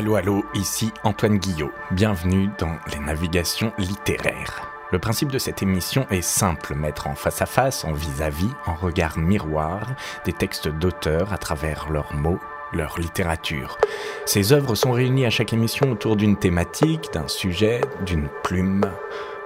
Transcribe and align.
Allô, 0.00 0.16
allô, 0.16 0.46
ici 0.54 0.94
Antoine 1.04 1.36
Guillot. 1.36 1.70
Bienvenue 1.90 2.48
dans 2.58 2.74
les 2.90 2.98
navigations 3.00 3.70
littéraires. 3.76 4.66
Le 4.92 4.98
principe 4.98 5.30
de 5.30 5.36
cette 5.36 5.60
émission 5.60 6.06
est 6.10 6.22
simple, 6.22 6.74
mettre 6.74 7.06
en 7.06 7.14
face 7.14 7.42
à 7.42 7.44
face, 7.44 7.84
en 7.84 7.92
vis-à-vis, 7.92 8.48
en 8.64 8.72
regard 8.72 9.18
miroir, 9.18 9.88
des 10.24 10.32
textes 10.32 10.68
d'auteurs 10.68 11.34
à 11.34 11.36
travers 11.36 11.90
leurs 11.90 12.14
mots, 12.14 12.38
leur 12.72 12.98
littérature. 12.98 13.76
Ces 14.24 14.54
œuvres 14.54 14.74
sont 14.74 14.92
réunies 14.92 15.26
à 15.26 15.30
chaque 15.30 15.52
émission 15.52 15.92
autour 15.92 16.16
d'une 16.16 16.38
thématique, 16.38 17.10
d'un 17.12 17.28
sujet, 17.28 17.82
d'une 18.06 18.30
plume. 18.42 18.90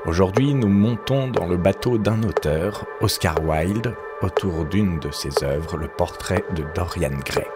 Aujourd'hui, 0.07 0.55
nous 0.55 0.69
montons 0.69 1.27
dans 1.27 1.49
le 1.49 1.57
bateau 1.57 1.99
d'un 1.99 2.23
auteur, 2.23 2.87
Oscar 3.01 3.43
Wilde, 3.43 3.97
autour 4.23 4.67
d'une 4.67 5.01
de 5.01 5.11
ses 5.11 5.43
œuvres, 5.43 5.77
le 5.77 5.89
portrait 5.89 6.45
de 6.55 6.65
Dorian 6.77 7.19
Gray. 7.25 7.49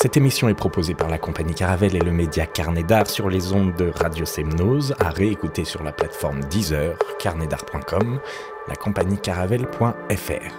Cette 0.00 0.16
émission 0.16 0.48
est 0.48 0.54
proposée 0.54 0.94
par 0.94 1.08
la 1.08 1.18
compagnie 1.18 1.56
Caravelle 1.56 1.96
et 1.96 2.00
le 2.00 2.12
média 2.12 2.46
Carnet 2.46 2.84
d'Art 2.84 3.08
sur 3.08 3.28
les 3.28 3.52
ondes 3.52 3.74
de 3.74 3.90
Radio 3.90 4.24
Semnose, 4.24 4.94
à 5.00 5.10
réécouter 5.10 5.64
sur 5.64 5.82
la 5.82 5.90
plateforme 5.90 6.38
Deezer, 6.44 6.96
carnetdart.com, 7.18 8.20
la 8.68 8.76
compagnie 8.76 9.18
caravelle.fr. 9.18 10.54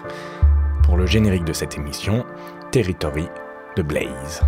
Pour 0.84 0.98
le 0.98 1.06
générique 1.06 1.46
de 1.46 1.54
cette 1.54 1.78
émission, 1.78 2.26
Territory 2.72 3.30
de 3.78 3.82
Blaze. 3.82 4.42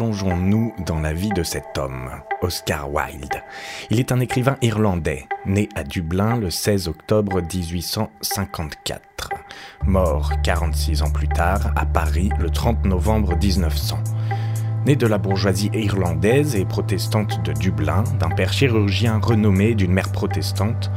Plongeons-nous 0.00 0.72
dans 0.86 0.98
la 0.98 1.12
vie 1.12 1.28
de 1.28 1.42
cet 1.42 1.76
homme, 1.76 2.08
Oscar 2.40 2.90
Wilde. 2.90 3.42
Il 3.90 4.00
est 4.00 4.12
un 4.12 4.20
écrivain 4.20 4.56
irlandais, 4.62 5.26
né 5.44 5.68
à 5.74 5.84
Dublin 5.84 6.38
le 6.38 6.48
16 6.48 6.88
octobre 6.88 7.42
1854, 7.42 9.28
mort 9.84 10.32
46 10.42 11.02
ans 11.02 11.10
plus 11.10 11.28
tard 11.28 11.72
à 11.76 11.84
Paris 11.84 12.30
le 12.38 12.48
30 12.48 12.86
novembre 12.86 13.36
1900. 13.36 13.98
Né 14.86 14.96
de 14.96 15.06
la 15.06 15.18
bourgeoisie 15.18 15.70
irlandaise 15.74 16.56
et 16.56 16.64
protestante 16.64 17.44
de 17.44 17.52
Dublin, 17.52 18.04
d'un 18.18 18.30
père 18.30 18.54
chirurgien 18.54 19.20
renommé 19.22 19.74
d'une 19.74 19.92
mère 19.92 20.12
protestante, 20.12 20.90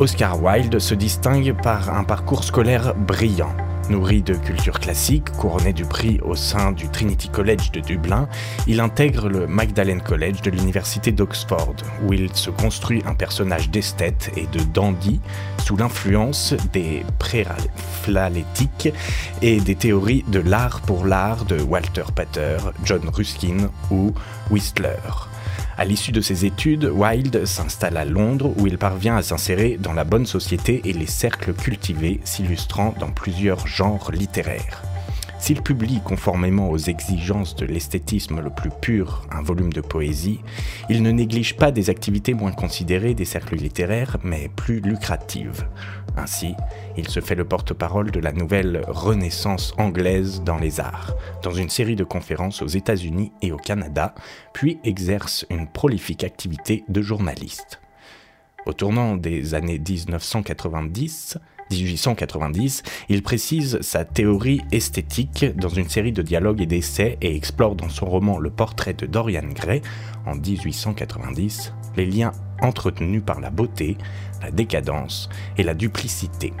Oscar 0.00 0.42
Wilde 0.42 0.80
se 0.80 0.94
distingue 0.94 1.54
par 1.62 1.96
un 1.96 2.04
parcours 2.04 2.44
scolaire 2.44 2.94
brillant 2.94 3.56
Nourri 3.90 4.22
de 4.22 4.34
culture 4.34 4.80
classique, 4.80 5.30
couronné 5.32 5.72
du 5.72 5.84
prix 5.84 6.20
au 6.22 6.34
sein 6.34 6.72
du 6.72 6.88
Trinity 6.88 7.28
College 7.28 7.70
de 7.72 7.80
Dublin, 7.80 8.28
il 8.66 8.80
intègre 8.80 9.28
le 9.28 9.46
Magdalen 9.46 10.02
College 10.02 10.42
de 10.42 10.50
l'université 10.50 11.10
d'Oxford, 11.10 11.76
où 12.04 12.12
il 12.12 12.34
se 12.34 12.50
construit 12.50 13.02
un 13.06 13.14
personnage 13.14 13.70
d'esthète 13.70 14.30
et 14.36 14.46
de 14.46 14.62
dandy 14.74 15.20
sous 15.64 15.76
l'influence 15.76 16.54
des 16.72 17.02
pré-flalétiques 17.18 18.92
et 19.40 19.60
des 19.60 19.74
théories 19.74 20.24
de 20.28 20.40
l'art 20.40 20.80
pour 20.82 21.06
l'art 21.06 21.44
de 21.46 21.60
Walter 21.60 22.04
Pater, 22.14 22.58
John 22.84 23.08
Ruskin 23.08 23.70
ou 23.90 24.12
Whistler. 24.50 24.98
À 25.78 25.84
l'issue 25.84 26.10
de 26.10 26.20
ses 26.20 26.44
études, 26.44 26.90
Wilde 26.92 27.44
s'installe 27.44 27.96
à 27.96 28.04
Londres 28.04 28.52
où 28.58 28.66
il 28.66 28.78
parvient 28.78 29.16
à 29.16 29.22
s'insérer 29.22 29.76
dans 29.78 29.92
la 29.92 30.02
bonne 30.02 30.26
société 30.26 30.82
et 30.84 30.92
les 30.92 31.06
cercles 31.06 31.54
cultivés 31.54 32.18
s'illustrant 32.24 32.96
dans 32.98 33.12
plusieurs 33.12 33.64
genres 33.68 34.10
littéraires. 34.10 34.82
S'il 35.38 35.62
publie 35.62 36.00
conformément 36.00 36.68
aux 36.68 36.78
exigences 36.78 37.54
de 37.54 37.64
l'esthétisme 37.64 38.40
le 38.40 38.50
plus 38.50 38.70
pur 38.70 39.26
un 39.30 39.40
volume 39.40 39.72
de 39.72 39.80
poésie, 39.80 40.40
il 40.90 41.02
ne 41.02 41.12
néglige 41.12 41.56
pas 41.56 41.70
des 41.70 41.90
activités 41.90 42.34
moins 42.34 42.52
considérées 42.52 43.14
des 43.14 43.24
cercles 43.24 43.54
littéraires 43.54 44.16
mais 44.24 44.50
plus 44.56 44.80
lucratives. 44.80 45.66
Ainsi, 46.16 46.54
il 46.96 47.08
se 47.08 47.20
fait 47.20 47.36
le 47.36 47.44
porte-parole 47.44 48.10
de 48.10 48.18
la 48.18 48.32
nouvelle 48.32 48.82
Renaissance 48.88 49.72
anglaise 49.78 50.42
dans 50.44 50.58
les 50.58 50.80
arts, 50.80 51.14
dans 51.44 51.52
une 51.52 51.70
série 51.70 51.96
de 51.96 52.04
conférences 52.04 52.60
aux 52.60 52.66
États-Unis 52.66 53.32
et 53.40 53.52
au 53.52 53.56
Canada, 53.56 54.14
puis 54.52 54.80
exerce 54.82 55.46
une 55.50 55.68
prolifique 55.68 56.24
activité 56.24 56.84
de 56.88 57.00
journaliste. 57.00 57.80
Au 58.66 58.72
tournant 58.72 59.16
des 59.16 59.54
années 59.54 59.78
1990, 59.78 61.38
1890, 61.70 62.82
il 63.08 63.22
précise 63.22 63.78
sa 63.80 64.04
théorie 64.04 64.60
esthétique 64.72 65.46
dans 65.56 65.68
une 65.68 65.88
série 65.88 66.12
de 66.12 66.22
dialogues 66.22 66.62
et 66.62 66.66
d'essais 66.66 67.18
et 67.20 67.34
explore 67.34 67.74
dans 67.74 67.88
son 67.88 68.06
roman 68.06 68.38
Le 68.38 68.50
portrait 68.50 68.94
de 68.94 69.06
Dorian 69.06 69.48
Gray 69.54 69.82
en 70.26 70.34
1890 70.34 71.72
les 71.96 72.06
liens 72.06 72.32
entretenus 72.62 73.22
par 73.24 73.40
la 73.40 73.50
beauté, 73.50 73.96
la 74.42 74.50
décadence 74.50 75.28
et 75.56 75.62
la 75.62 75.74
duplicité. 75.74 76.52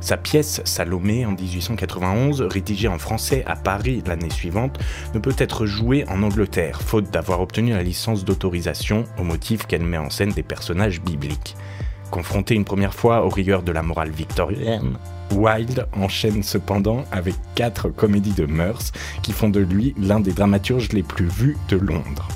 Sa 0.00 0.16
pièce 0.16 0.62
Salomé 0.64 1.26
en 1.26 1.32
1891, 1.32 2.40
rédigée 2.42 2.88
en 2.88 2.98
français 2.98 3.44
à 3.46 3.54
Paris 3.54 4.02
l'année 4.06 4.30
suivante, 4.30 4.78
ne 5.12 5.18
peut 5.18 5.34
être 5.36 5.66
jouée 5.66 6.08
en 6.08 6.22
Angleterre, 6.22 6.80
faute 6.80 7.10
d'avoir 7.10 7.42
obtenu 7.42 7.72
la 7.72 7.82
licence 7.82 8.24
d'autorisation 8.24 9.04
au 9.18 9.24
motif 9.24 9.66
qu'elle 9.66 9.84
met 9.84 9.98
en 9.98 10.08
scène 10.08 10.32
des 10.32 10.42
personnages 10.42 11.02
bibliques. 11.02 11.54
Confronté 12.10 12.54
une 12.54 12.64
première 12.64 12.94
fois 12.94 13.24
aux 13.24 13.28
rigueurs 13.28 13.62
de 13.62 13.72
la 13.72 13.82
morale 13.82 14.10
victorienne, 14.10 14.96
Wilde 15.32 15.86
enchaîne 15.92 16.42
cependant 16.42 17.04
avec 17.12 17.34
quatre 17.54 17.88
comédies 17.88 18.32
de 18.32 18.46
mœurs 18.46 18.92
qui 19.22 19.32
font 19.32 19.48
de 19.48 19.60
lui 19.60 19.94
l'un 19.96 20.18
des 20.18 20.32
dramaturges 20.32 20.92
les 20.92 21.04
plus 21.04 21.28
vus 21.28 21.56
de 21.68 21.76
Londres. 21.76 22.28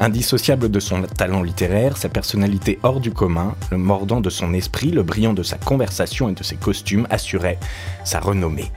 Indissociable 0.00 0.68
de 0.68 0.80
son 0.80 1.02
talent 1.02 1.42
littéraire, 1.42 1.96
sa 1.96 2.08
personnalité 2.08 2.80
hors 2.82 2.98
du 2.98 3.12
commun, 3.12 3.54
le 3.70 3.78
mordant 3.78 4.20
de 4.20 4.30
son 4.30 4.52
esprit, 4.54 4.90
le 4.90 5.04
brillant 5.04 5.34
de 5.34 5.44
sa 5.44 5.58
conversation 5.58 6.28
et 6.28 6.32
de 6.32 6.42
ses 6.42 6.56
costumes 6.56 7.06
assuraient 7.10 7.60
sa 8.04 8.18
renommée. 8.18 8.72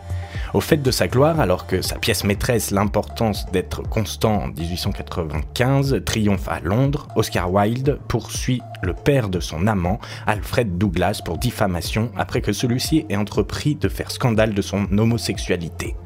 Au 0.56 0.62
fait 0.62 0.78
de 0.78 0.90
sa 0.90 1.10
gloire, 1.10 1.42
alors 1.42 1.68
que 1.68 1.82
sa 1.82 1.98
pièce 1.98 2.24
maîtresse, 2.24 2.72
L'importance 2.72 3.46
d'être 3.52 3.82
constant 3.82 4.44
en 4.44 4.48
1895, 4.48 6.02
triomphe 6.06 6.48
à 6.48 6.62
Londres, 6.62 7.10
Oscar 7.18 7.52
Wilde 7.52 8.00
poursuit 8.08 8.62
le 8.82 8.94
père 8.94 9.28
de 9.28 9.42
son 9.42 9.68
amant, 9.68 10.00
Alfred 10.26 10.78
Douglas, 10.78 11.20
pour 11.26 11.38
diffamation 11.38 12.10
après 12.16 12.40
que 12.40 12.54
celui-ci 12.54 13.06
ait 13.10 13.18
entrepris 13.18 13.76
de 13.76 13.90
faire 13.90 14.10
scandale 14.12 14.54
de 14.54 14.62
son 14.62 14.88
homosexualité. 14.98 15.98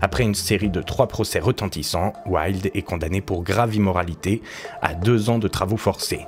Après 0.00 0.22
une 0.22 0.36
série 0.36 0.70
de 0.70 0.80
trois 0.80 1.08
procès 1.08 1.40
retentissants, 1.40 2.12
Wilde 2.26 2.70
est 2.74 2.82
condamné 2.82 3.20
pour 3.20 3.42
grave 3.42 3.74
immoralité 3.74 4.42
à 4.80 4.94
deux 4.94 5.28
ans 5.28 5.40
de 5.40 5.48
travaux 5.48 5.76
forcés. 5.76 6.24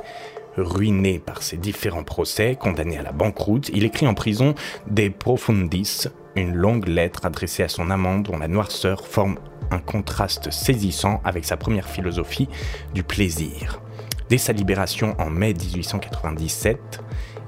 Ruiné 0.56 1.20
par 1.20 1.40
ses 1.44 1.56
différents 1.56 2.02
procès, 2.02 2.56
condamné 2.56 2.98
à 2.98 3.02
la 3.02 3.12
banqueroute, 3.12 3.70
il 3.72 3.84
écrit 3.84 4.08
en 4.08 4.14
prison 4.14 4.56
des 4.88 5.08
Profundis, 5.08 6.08
une 6.36 6.54
longue 6.54 6.88
lettre 6.88 7.26
adressée 7.26 7.62
à 7.62 7.68
son 7.68 7.90
amant 7.90 8.18
dont 8.18 8.38
la 8.38 8.48
noirceur 8.48 9.06
forme 9.06 9.38
un 9.70 9.78
contraste 9.78 10.50
saisissant 10.50 11.20
avec 11.24 11.44
sa 11.44 11.56
première 11.56 11.88
philosophie 11.88 12.48
du 12.92 13.02
plaisir. 13.02 13.80
Dès 14.28 14.38
sa 14.38 14.52
libération 14.52 15.14
en 15.18 15.30
mai 15.30 15.52
1897, 15.54 17.00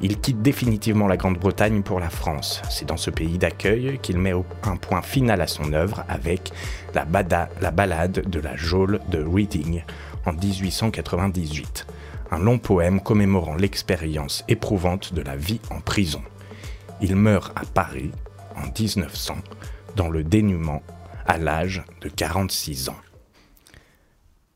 il 0.02 0.20
quitte 0.20 0.42
définitivement 0.42 1.08
la 1.08 1.16
Grande-Bretagne 1.16 1.82
pour 1.82 2.00
la 2.00 2.10
France. 2.10 2.60
C'est 2.68 2.86
dans 2.86 2.98
ce 2.98 3.10
pays 3.10 3.38
d'accueil 3.38 3.98
qu'il 4.02 4.18
met 4.18 4.34
un 4.64 4.76
point 4.76 5.00
final 5.00 5.40
à 5.40 5.46
son 5.46 5.72
œuvre 5.72 6.04
avec 6.08 6.52
la, 6.94 7.06
la 7.60 7.70
ballade 7.70 8.28
de 8.28 8.40
la 8.40 8.56
geôle 8.56 9.00
de 9.08 9.24
Reading 9.24 9.82
en 10.26 10.32
1898, 10.32 11.86
un 12.30 12.38
long 12.38 12.58
poème 12.58 13.00
commémorant 13.00 13.54
l'expérience 13.54 14.44
éprouvante 14.48 15.14
de 15.14 15.22
la 15.22 15.36
vie 15.36 15.60
en 15.70 15.80
prison. 15.80 16.22
Il 17.00 17.16
meurt 17.16 17.52
à 17.56 17.64
Paris 17.64 18.10
en 18.56 18.66
1900 18.66 19.36
dans 19.94 20.08
le 20.08 20.24
dénuement 20.24 20.82
à 21.26 21.38
l'âge 21.38 21.84
de 22.00 22.08
46 22.08 22.88
ans. 22.88 23.00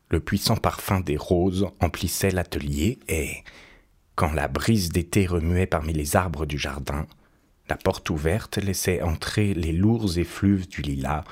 Le 0.09 0.21
puissant 0.21 0.57
parfum 0.57 1.01
des 1.01 1.17
roses 1.17 1.69
emplissait 1.81 2.31
l'atelier 2.31 2.99
et, 3.09 3.45
quand 4.17 4.33
la 4.33 4.49
brise 4.49 4.91
d'été 4.91 5.27
remuait 5.27 5.67
parmi 5.67 5.93
les 5.93 6.17
arbres 6.17 6.47
du 6.47 6.59
jardin, 6.59 7.07
la 7.69 7.77
porte 7.77 8.11
ouverte 8.11 8.57
laissait 8.59 9.03
entrer 9.03 9.55
les 9.55 9.73
lourds 9.73 10.19
effluves 10.19 10.69
du 10.69 10.83
lilas 10.83 11.23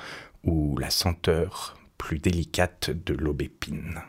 ou 0.45 0.77
la 0.77 0.89
senteur 0.89 1.77
plus 1.97 2.19
délicate 2.19 2.89
de 2.89 3.13
l'aubépine. 3.13 4.01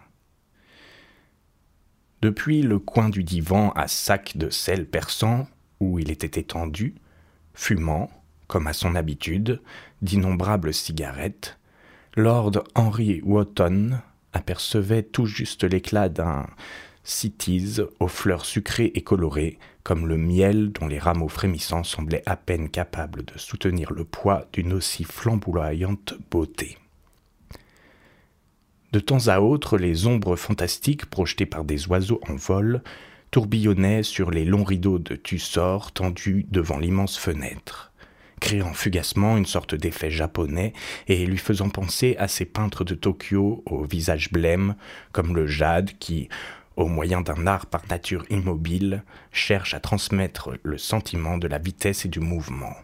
Depuis 2.23 2.63
le 2.63 2.79
coin 2.79 3.09
du 3.09 3.25
divan 3.25 3.71
à 3.71 3.89
sac 3.89 4.37
de 4.37 4.51
sel 4.51 4.87
perçant, 4.87 5.49
où 5.81 5.99
il 5.99 6.11
était 6.11 6.39
étendu, 6.39 6.95
fumant, 7.55 8.11
comme 8.51 8.67
à 8.67 8.73
son 8.73 8.97
habitude, 8.97 9.63
d'innombrables 10.03 10.75
cigarettes, 10.75 11.57
Lord 12.17 12.65
Henry 12.75 13.23
Wotton 13.23 14.01
apercevait 14.33 15.05
tout 15.05 15.25
juste 15.25 15.63
l'éclat 15.63 16.09
d'un 16.09 16.49
cities 17.05 17.77
aux 18.01 18.09
fleurs 18.09 18.45
sucrées 18.45 18.91
et 18.97 19.03
colorées, 19.03 19.57
comme 19.85 20.09
le 20.09 20.17
miel 20.17 20.73
dont 20.73 20.89
les 20.89 20.99
rameaux 20.99 21.29
frémissants 21.29 21.85
semblaient 21.85 22.25
à 22.27 22.35
peine 22.35 22.69
capables 22.69 23.25
de 23.25 23.39
soutenir 23.39 23.93
le 23.93 24.05
poids 24.05 24.49
d'une 24.53 24.73
aussi 24.73 25.05
flamboyante 25.05 26.15
beauté. 26.29 26.77
De 28.91 28.99
temps 28.99 29.29
à 29.29 29.39
autre, 29.39 29.79
les 29.79 30.09
ombres 30.09 30.35
fantastiques 30.35 31.07
projetées 31.07 31.47
par 31.47 31.65
des 31.65 31.87
oiseaux 31.87 32.21
en 32.29 32.35
vol 32.35 32.83
tourbillonnait 33.31 34.03
sur 34.03 34.33
les 34.33 34.45
longs 34.45 34.65
rideaux 34.65 34.99
de 34.99 35.15
tussor 35.15 35.93
tendus 35.93 36.47
devant 36.51 36.81
l'immense 36.81 37.17
fenêtre, 37.17 37.90
créant 38.41 38.73
fugacement 38.73 39.37
une 39.37 39.47
sorte 39.47 39.75
d'effet 39.75 40.11
japonais 40.11 40.73
et 41.07 41.27
lui 41.27 41.39
faisant 41.39 41.69
penser 41.69 42.17
à 42.19 42.27
ces 42.27 42.47
peintres 42.47 42.85
de 42.85 42.95
Tokyo 42.95 43.63
au 43.67 43.85
visage 43.85 44.33
blême, 44.33 44.75
comme 45.13 45.37
le 45.37 45.47
jade 45.47 45.91
qui, 45.99 46.29
au 46.77 46.89
moyen 46.89 47.21
d'un 47.21 47.47
art 47.47 47.67
par 47.67 47.83
nature 47.89 48.25
immobile, 48.31 49.05
cherche 49.31 49.75
à 49.75 49.81
transmettre 49.81 50.53
le 50.63 50.79
sentiment 50.79 51.39
de 51.39 51.47
la 51.47 51.59
vitesse 51.59 52.05
et 52.05 52.09
du 52.09 52.21
mouvement. 52.21 52.75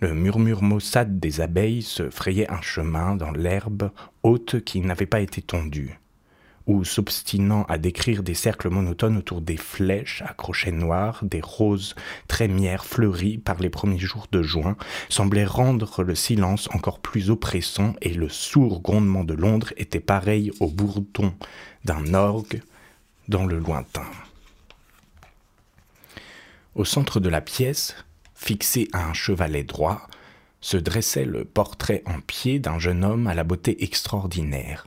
Le 0.00 0.14
murmure 0.14 0.62
maussade 0.62 1.20
des 1.20 1.40
abeilles 1.40 1.82
se 1.82 2.08
frayait 2.08 2.50
un 2.50 2.62
chemin 2.62 3.16
dans 3.16 3.30
l'herbe 3.30 3.90
haute 4.22 4.64
qui 4.64 4.80
n'avait 4.80 5.06
pas 5.06 5.20
été 5.20 5.42
tondue, 5.42 6.00
ou 6.70 6.84
s'obstinant 6.84 7.64
à 7.64 7.78
décrire 7.78 8.22
des 8.22 8.34
cercles 8.34 8.70
monotones 8.70 9.16
autour 9.16 9.40
des 9.40 9.56
flèches 9.56 10.22
à 10.24 10.34
crochets 10.34 10.70
noirs, 10.70 11.18
des 11.24 11.40
roses 11.40 11.96
trémières 12.28 12.84
fleuries 12.84 13.38
par 13.38 13.58
les 13.58 13.70
premiers 13.70 13.98
jours 13.98 14.28
de 14.30 14.40
juin, 14.40 14.76
semblaient 15.08 15.44
rendre 15.44 16.04
le 16.04 16.14
silence 16.14 16.68
encore 16.72 17.00
plus 17.00 17.28
oppressant 17.28 17.94
et 18.02 18.14
le 18.14 18.28
sourd 18.28 18.82
grondement 18.82 19.24
de 19.24 19.34
Londres 19.34 19.72
était 19.78 19.98
pareil 19.98 20.52
au 20.60 20.68
bourdon 20.68 21.34
d'un 21.84 22.14
orgue 22.14 22.62
dans 23.26 23.46
le 23.46 23.58
lointain. 23.58 24.06
Au 26.76 26.84
centre 26.84 27.18
de 27.18 27.28
la 27.28 27.40
pièce, 27.40 27.96
fixé 28.36 28.86
à 28.92 29.08
un 29.08 29.12
chevalet 29.12 29.64
droit, 29.64 30.06
se 30.60 30.76
dressait 30.76 31.24
le 31.24 31.44
portrait 31.44 32.04
en 32.06 32.20
pied 32.20 32.60
d'un 32.60 32.78
jeune 32.78 33.02
homme 33.02 33.26
à 33.26 33.34
la 33.34 33.42
beauté 33.42 33.82
extraordinaire. 33.82 34.86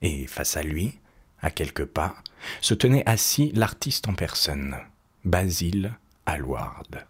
Et 0.00 0.26
face 0.26 0.56
à 0.56 0.62
lui, 0.62 0.98
à 1.42 1.50
quelques 1.50 1.84
pas, 1.84 2.14
se 2.60 2.74
tenait 2.74 3.06
assis 3.06 3.52
l'artiste 3.54 4.08
en 4.08 4.14
personne, 4.14 4.76
Basile 5.24 5.92
Hallward, 6.26 7.06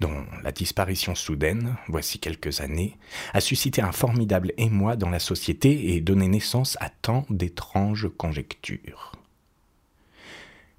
dont 0.00 0.24
la 0.42 0.52
disparition 0.52 1.14
soudaine, 1.14 1.76
voici 1.88 2.18
quelques 2.18 2.60
années, 2.60 2.96
a 3.34 3.40
suscité 3.40 3.82
un 3.82 3.92
formidable 3.92 4.52
émoi 4.56 4.96
dans 4.96 5.10
la 5.10 5.18
société 5.18 5.94
et 5.94 6.00
donné 6.00 6.28
naissance 6.28 6.76
à 6.80 6.88
tant 6.88 7.26
d'étranges 7.28 8.08
conjectures. 8.16 9.12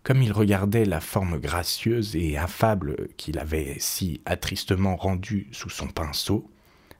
Comme 0.03 0.24
il 0.24 0.31
regardait 0.31 0.85
la 0.85 1.00
forme 1.00 1.38
gracieuse 1.38 2.15
et 2.15 2.35
affable 2.35 3.09
qu'il 3.17 3.38
avait 3.38 3.75
si 3.77 4.21
attristement 4.25 4.95
rendue 4.95 5.47
sous 5.51 5.69
son 5.69 5.88
pinceau, 5.88 6.50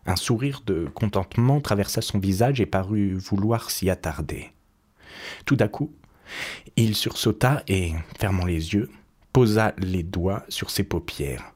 un 0.06 0.16
sourire 0.16 0.62
de 0.66 0.88
contentement 0.94 1.62
traversa 1.62 2.02
son 2.02 2.20
visage 2.20 2.62
et 2.62 2.66
parut 2.68 3.16
vouloir 3.16 3.72
s'y 3.72 3.90
attarder. 3.90 4.52
Tout 5.46 5.58
à 5.60 5.68
coup, 5.68 5.94
il 6.76 6.96
sursauta 6.96 7.64
et, 7.68 7.94
fermant 8.20 8.46
les 8.46 8.74
yeux, 8.74 8.90
posa 9.34 9.74
les 9.78 10.04
doigts 10.04 10.44
sur 10.50 10.70
ses 10.70 10.84
paupières, 10.84 11.54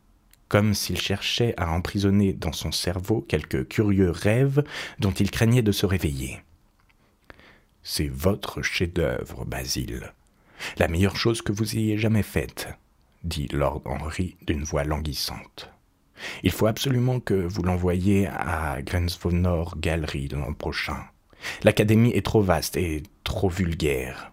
comme 0.48 0.74
s'il 0.74 1.00
cherchait 1.00 1.54
à 1.58 1.72
emprisonner 1.72 2.34
dans 2.34 2.54
son 2.54 2.72
cerveau 2.72 3.22
quelques 3.22 3.68
curieux 3.68 4.12
rêves 4.12 4.64
dont 5.00 5.12
il 5.12 5.32
craignait 5.32 5.62
de 5.62 5.72
se 5.72 5.86
réveiller. 5.86 6.42
C'est 7.84 8.08
votre 8.08 8.62
chef-d'œuvre, 8.62 9.46
Basile, 9.46 10.14
la 10.78 10.88
meilleure 10.88 11.18
chose 11.18 11.42
que 11.42 11.52
vous 11.52 11.76
ayez 11.76 11.98
jamais 11.98 12.24
faite, 12.24 12.70
dit 13.24 13.48
Lord 13.52 13.82
Henry 13.86 14.38
d'une 14.48 14.64
voix 14.64 14.84
languissante. 14.84 15.70
Il 16.44 16.52
faut 16.52 16.68
absolument 16.68 17.20
que 17.20 17.34
vous 17.34 17.62
l'envoyiez 17.62 18.28
à 18.28 18.82
Grensvenor 18.82 19.78
Gallery 19.78 20.30
l'an 20.30 20.54
prochain. 20.54 21.04
L'académie 21.64 22.12
est 22.12 22.26
trop 22.26 22.42
vaste 22.42 22.78
et 22.78 23.04
trop 23.24 23.50
vulgaire. 23.50 24.32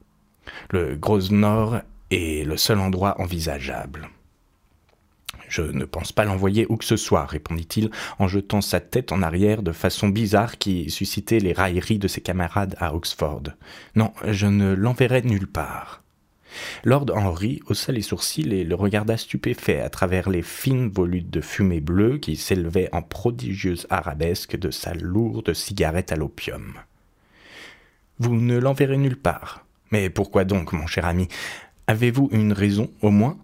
Le 0.70 0.98
Nord 1.30 1.80
est 2.10 2.46
le 2.46 2.56
seul 2.56 2.78
endroit 2.78 3.20
envisageable. 3.20 4.08
Je 5.48 5.60
ne 5.60 5.84
pense 5.84 6.12
pas 6.12 6.24
l'envoyer 6.24 6.66
où 6.70 6.78
que 6.78 6.84
ce 6.84 6.96
soit, 6.96 7.26
répondit-il 7.26 7.90
en 8.18 8.26
jetant 8.26 8.62
sa 8.62 8.80
tête 8.80 9.12
en 9.12 9.20
arrière 9.20 9.62
de 9.62 9.72
façon 9.72 10.08
bizarre 10.08 10.56
qui 10.56 10.90
suscitait 10.90 11.40
les 11.40 11.52
railleries 11.52 11.98
de 11.98 12.08
ses 12.08 12.22
camarades 12.22 12.74
à 12.78 12.94
Oxford. 12.94 13.42
Non, 13.94 14.12
je 14.26 14.46
ne 14.46 14.72
l'enverrai 14.72 15.20
nulle 15.20 15.46
part. 15.46 16.02
Lord 16.84 17.06
Henry 17.14 17.60
haussa 17.66 17.92
les 17.92 18.02
sourcils 18.02 18.52
et 18.52 18.64
le 18.64 18.74
regarda 18.74 19.18
stupéfait 19.18 19.80
à 19.80 19.90
travers 19.90 20.30
les 20.30 20.42
fines 20.42 20.88
volutes 20.88 21.30
de 21.30 21.42
fumée 21.42 21.80
bleue 21.80 22.16
qui 22.16 22.36
s'élevaient 22.36 22.88
en 22.92 23.02
prodigieuse 23.02 23.86
arabesque 23.90 24.56
de 24.56 24.70
sa 24.70 24.94
lourde 24.94 25.52
cigarette 25.52 26.12
à 26.12 26.16
l'opium. 26.16 26.74
Vous 28.24 28.36
ne 28.36 28.56
l'enverrez 28.56 28.98
nulle 28.98 29.16
part. 29.16 29.66
Mais 29.90 30.08
pourquoi 30.08 30.44
donc, 30.44 30.72
mon 30.72 30.86
cher 30.86 31.06
ami? 31.06 31.26
Avez-vous 31.88 32.28
une 32.30 32.52
raison, 32.52 32.88
au 33.00 33.10
moins? 33.10 33.36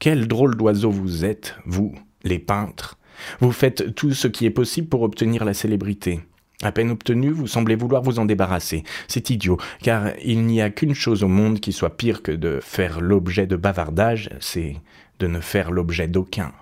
Quel 0.00 0.26
drôle 0.26 0.56
d'oiseau 0.56 0.90
vous 0.90 1.24
êtes, 1.24 1.54
vous, 1.66 1.94
les 2.24 2.40
peintres 2.40 2.98
Vous 3.38 3.52
faites 3.52 3.94
tout 3.94 4.14
ce 4.14 4.26
qui 4.26 4.44
est 4.44 4.50
possible 4.50 4.88
pour 4.88 5.02
obtenir 5.02 5.44
la 5.44 5.54
célébrité. 5.54 6.18
À 6.64 6.72
peine 6.72 6.90
obtenu, 6.90 7.30
vous 7.30 7.46
semblez 7.46 7.76
vouloir 7.76 8.02
vous 8.02 8.18
en 8.18 8.24
débarrasser. 8.24 8.82
C'est 9.06 9.30
idiot, 9.30 9.56
car 9.84 10.10
il 10.24 10.44
n'y 10.46 10.60
a 10.60 10.70
qu'une 10.70 10.96
chose 10.96 11.22
au 11.22 11.28
monde 11.28 11.60
qui 11.60 11.72
soit 11.72 11.96
pire 11.96 12.20
que 12.20 12.32
de 12.32 12.58
faire 12.60 13.00
l'objet 13.00 13.46
de 13.46 13.54
bavardage, 13.54 14.30
c'est 14.40 14.74
de 15.20 15.28
ne 15.28 15.38
faire 15.38 15.70
l'objet 15.70 16.08
d'aucun. 16.08 16.52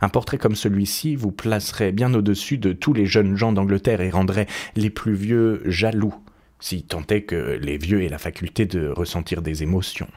Un 0.00 0.08
portrait 0.08 0.38
comme 0.38 0.56
celui-ci 0.56 1.16
vous 1.16 1.32
placerait 1.32 1.92
bien 1.92 2.14
au-dessus 2.14 2.56
de 2.56 2.72
tous 2.72 2.94
les 2.94 3.04
jeunes 3.04 3.36
gens 3.36 3.52
d'Angleterre 3.52 4.00
et 4.00 4.08
rendrait 4.08 4.46
les 4.74 4.88
plus 4.88 5.14
vieux 5.14 5.60
jaloux, 5.66 6.14
si 6.62 6.84
tant 6.84 7.02
est 7.08 7.22
que 7.22 7.58
les 7.60 7.76
vieux 7.76 8.04
aient 8.04 8.08
la 8.08 8.18
faculté 8.18 8.66
de 8.66 8.88
ressentir 8.88 9.42
des 9.42 9.64
émotions. 9.64 10.08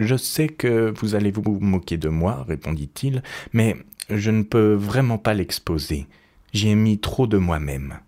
Je 0.00 0.16
sais 0.16 0.48
que 0.48 0.92
vous 0.96 1.14
allez 1.14 1.30
vous 1.30 1.60
moquer 1.60 1.98
de 1.98 2.08
moi, 2.08 2.44
répondit-il, 2.48 3.22
mais 3.52 3.76
je 4.08 4.30
ne 4.30 4.42
peux 4.42 4.72
vraiment 4.72 5.18
pas 5.18 5.34
l'exposer. 5.34 6.06
J'y 6.54 6.70
ai 6.70 6.74
mis 6.74 6.98
trop 6.98 7.26
de 7.26 7.36
moi-même. 7.36 7.98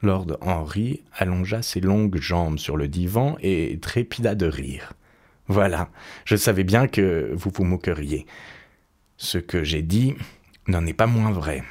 Lord 0.00 0.38
Henry 0.40 1.02
allongea 1.12 1.60
ses 1.60 1.80
longues 1.80 2.18
jambes 2.18 2.58
sur 2.58 2.78
le 2.78 2.88
divan 2.88 3.36
et 3.42 3.78
trépida 3.82 4.34
de 4.34 4.46
rire. 4.46 4.94
Voilà, 5.46 5.90
je 6.24 6.36
savais 6.36 6.64
bien 6.64 6.88
que 6.88 7.32
vous 7.34 7.50
vous 7.54 7.64
moqueriez. 7.64 8.24
Ce 9.18 9.36
que 9.36 9.62
j'ai 9.62 9.82
dit 9.82 10.14
n'en 10.68 10.86
est 10.86 10.94
pas 10.94 11.06
moins 11.06 11.32
vrai. 11.32 11.62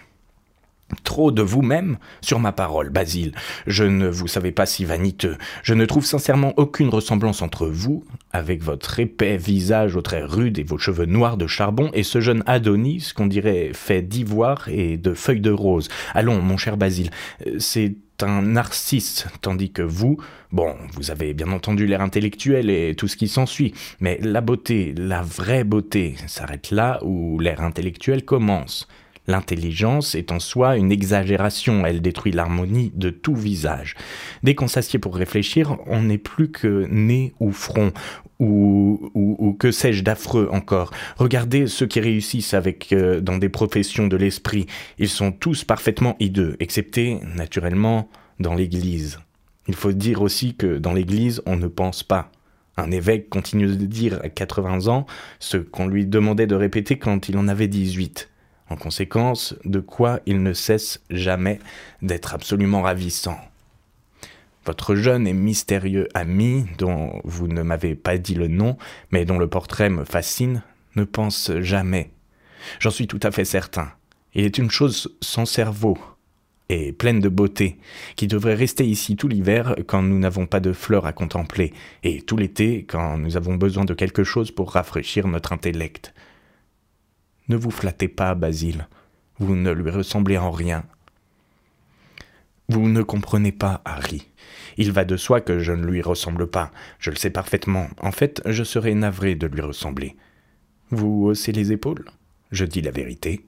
Trop 1.03 1.31
de 1.31 1.41
vous-même 1.41 1.97
sur 2.21 2.39
ma 2.39 2.51
parole, 2.51 2.89
Basile. 2.89 3.33
Je 3.67 3.83
ne 3.83 4.07
vous 4.07 4.27
savais 4.27 4.51
pas 4.51 4.65
si 4.65 4.85
vaniteux. 4.85 5.37
Je 5.63 5.73
ne 5.73 5.85
trouve 5.85 6.05
sincèrement 6.05 6.53
aucune 6.57 6.89
ressemblance 6.89 7.41
entre 7.41 7.67
vous, 7.67 8.03
avec 8.31 8.63
votre 8.63 8.99
épais 8.99 9.37
visage 9.37 9.95
aux 9.95 10.01
traits 10.01 10.25
rudes 10.25 10.59
et 10.59 10.63
vos 10.63 10.77
cheveux 10.77 11.05
noirs 11.05 11.37
de 11.37 11.47
charbon, 11.47 11.89
et 11.93 12.03
ce 12.03 12.21
jeune 12.21 12.43
Adonis 12.45 13.11
qu'on 13.15 13.27
dirait 13.27 13.71
fait 13.73 14.01
d'ivoire 14.01 14.67
et 14.69 14.97
de 14.97 15.13
feuilles 15.13 15.41
de 15.41 15.51
rose. 15.51 15.89
Allons, 16.13 16.41
mon 16.41 16.57
cher 16.57 16.77
Basile, 16.77 17.09
c'est 17.57 17.95
un 18.23 18.41
narcisse, 18.41 19.25
tandis 19.41 19.71
que 19.71 19.81
vous, 19.81 20.17
bon, 20.51 20.75
vous 20.93 21.11
avez 21.11 21.33
bien 21.33 21.51
entendu 21.51 21.87
l'air 21.87 22.01
intellectuel 22.01 22.69
et 22.69 22.95
tout 22.95 23.07
ce 23.07 23.17
qui 23.17 23.27
s'ensuit, 23.27 23.73
mais 23.99 24.19
la 24.21 24.41
beauté, 24.41 24.93
la 24.95 25.21
vraie 25.21 25.63
beauté, 25.63 26.15
s'arrête 26.27 26.71
là 26.71 26.99
où 27.03 27.39
l'air 27.39 27.61
intellectuel 27.61 28.23
commence. 28.23 28.87
L'intelligence 29.27 30.15
est 30.15 30.31
en 30.31 30.39
soi 30.39 30.77
une 30.77 30.91
exagération, 30.91 31.85
elle 31.85 32.01
détruit 32.01 32.31
l'harmonie 32.31 32.91
de 32.95 33.09
tout 33.11 33.35
visage. 33.35 33.95
Dès 34.41 34.55
qu'on 34.55 34.67
s'assied 34.67 34.99
pour 34.99 35.15
réfléchir, 35.15 35.77
on 35.85 36.01
n'est 36.01 36.17
plus 36.17 36.49
que 36.49 36.87
nez 36.89 37.33
ou 37.39 37.51
front, 37.51 37.93
ou, 38.39 39.11
ou, 39.13 39.53
que 39.53 39.71
sais-je 39.71 40.03
d'affreux 40.03 40.49
encore. 40.51 40.91
Regardez 41.17 41.67
ceux 41.67 41.85
qui 41.85 41.99
réussissent 41.99 42.55
avec 42.55 42.91
euh, 42.91 43.21
dans 43.21 43.37
des 43.37 43.49
professions 43.49 44.07
de 44.07 44.17
l'esprit. 44.17 44.65
Ils 44.97 45.09
sont 45.09 45.31
tous 45.31 45.63
parfaitement 45.63 46.15
hideux, 46.19 46.55
excepté, 46.59 47.19
naturellement, 47.35 48.09
dans 48.39 48.55
l'Église. 48.55 49.19
Il 49.67 49.75
faut 49.75 49.91
dire 49.91 50.23
aussi 50.23 50.55
que 50.55 50.79
dans 50.79 50.93
l'Église, 50.93 51.43
on 51.45 51.55
ne 51.55 51.67
pense 51.67 52.01
pas. 52.01 52.31
Un 52.77 52.89
évêque 52.89 53.29
continue 53.29 53.67
de 53.67 53.85
dire 53.85 54.19
à 54.23 54.29
80 54.29 54.87
ans 54.87 55.05
ce 55.39 55.57
qu'on 55.57 55.87
lui 55.87 56.07
demandait 56.07 56.47
de 56.47 56.55
répéter 56.55 56.97
quand 56.97 57.29
il 57.29 57.37
en 57.37 57.47
avait 57.47 57.67
18. 57.67 58.30
En 58.71 58.77
conséquence, 58.77 59.53
de 59.65 59.81
quoi 59.81 60.21
il 60.25 60.41
ne 60.43 60.53
cesse 60.53 61.01
jamais 61.09 61.59
d'être 62.01 62.33
absolument 62.33 62.81
ravissant. 62.81 63.37
Votre 64.65 64.95
jeune 64.95 65.27
et 65.27 65.33
mystérieux 65.33 66.07
ami, 66.13 66.65
dont 66.77 67.19
vous 67.25 67.49
ne 67.49 67.63
m'avez 67.63 67.95
pas 67.95 68.17
dit 68.17 68.33
le 68.33 68.47
nom, 68.47 68.77
mais 69.11 69.25
dont 69.25 69.37
le 69.37 69.47
portrait 69.49 69.89
me 69.89 70.05
fascine, 70.05 70.63
ne 70.95 71.03
pense 71.03 71.51
jamais. 71.59 72.11
J'en 72.79 72.91
suis 72.91 73.07
tout 73.07 73.19
à 73.23 73.31
fait 73.31 73.43
certain. 73.43 73.91
Il 74.35 74.45
est 74.45 74.57
une 74.57 74.71
chose 74.71 75.17
sans 75.19 75.45
cerveau 75.45 75.97
et 76.69 76.93
pleine 76.93 77.19
de 77.19 77.27
beauté, 77.27 77.77
qui 78.15 78.27
devrait 78.27 78.55
rester 78.55 78.87
ici 78.87 79.17
tout 79.17 79.27
l'hiver 79.27 79.75
quand 79.85 80.01
nous 80.01 80.17
n'avons 80.17 80.45
pas 80.45 80.61
de 80.61 80.71
fleurs 80.71 81.05
à 81.05 81.11
contempler, 81.11 81.73
et 82.03 82.21
tout 82.21 82.37
l'été 82.37 82.85
quand 82.85 83.17
nous 83.17 83.35
avons 83.35 83.55
besoin 83.55 83.83
de 83.83 83.93
quelque 83.93 84.23
chose 84.23 84.49
pour 84.49 84.71
rafraîchir 84.71 85.27
notre 85.27 85.51
intellect. 85.51 86.13
Ne 87.51 87.57
vous 87.57 87.69
flattez 87.69 88.07
pas, 88.07 88.33
Basile, 88.33 88.87
vous 89.37 89.57
ne 89.57 89.71
lui 89.71 89.89
ressemblez 89.89 90.37
en 90.37 90.51
rien. 90.51 90.85
Vous 92.69 92.87
ne 92.87 93.01
comprenez 93.01 93.51
pas, 93.51 93.81
Harry. 93.83 94.25
Il 94.77 94.93
va 94.93 95.03
de 95.03 95.17
soi 95.17 95.41
que 95.41 95.59
je 95.59 95.73
ne 95.73 95.85
lui 95.85 96.01
ressemble 96.01 96.47
pas, 96.47 96.71
je 96.97 97.09
le 97.09 97.17
sais 97.17 97.29
parfaitement. 97.29 97.89
En 97.99 98.13
fait, 98.13 98.41
je 98.45 98.63
serais 98.63 98.93
navré 98.93 99.35
de 99.35 99.47
lui 99.47 99.59
ressembler. 99.59 100.15
Vous 100.91 101.25
haussez 101.25 101.51
les 101.51 101.73
épaules? 101.73 102.05
Je 102.53 102.63
dis 102.63 102.81
la 102.81 102.91
vérité. 102.91 103.43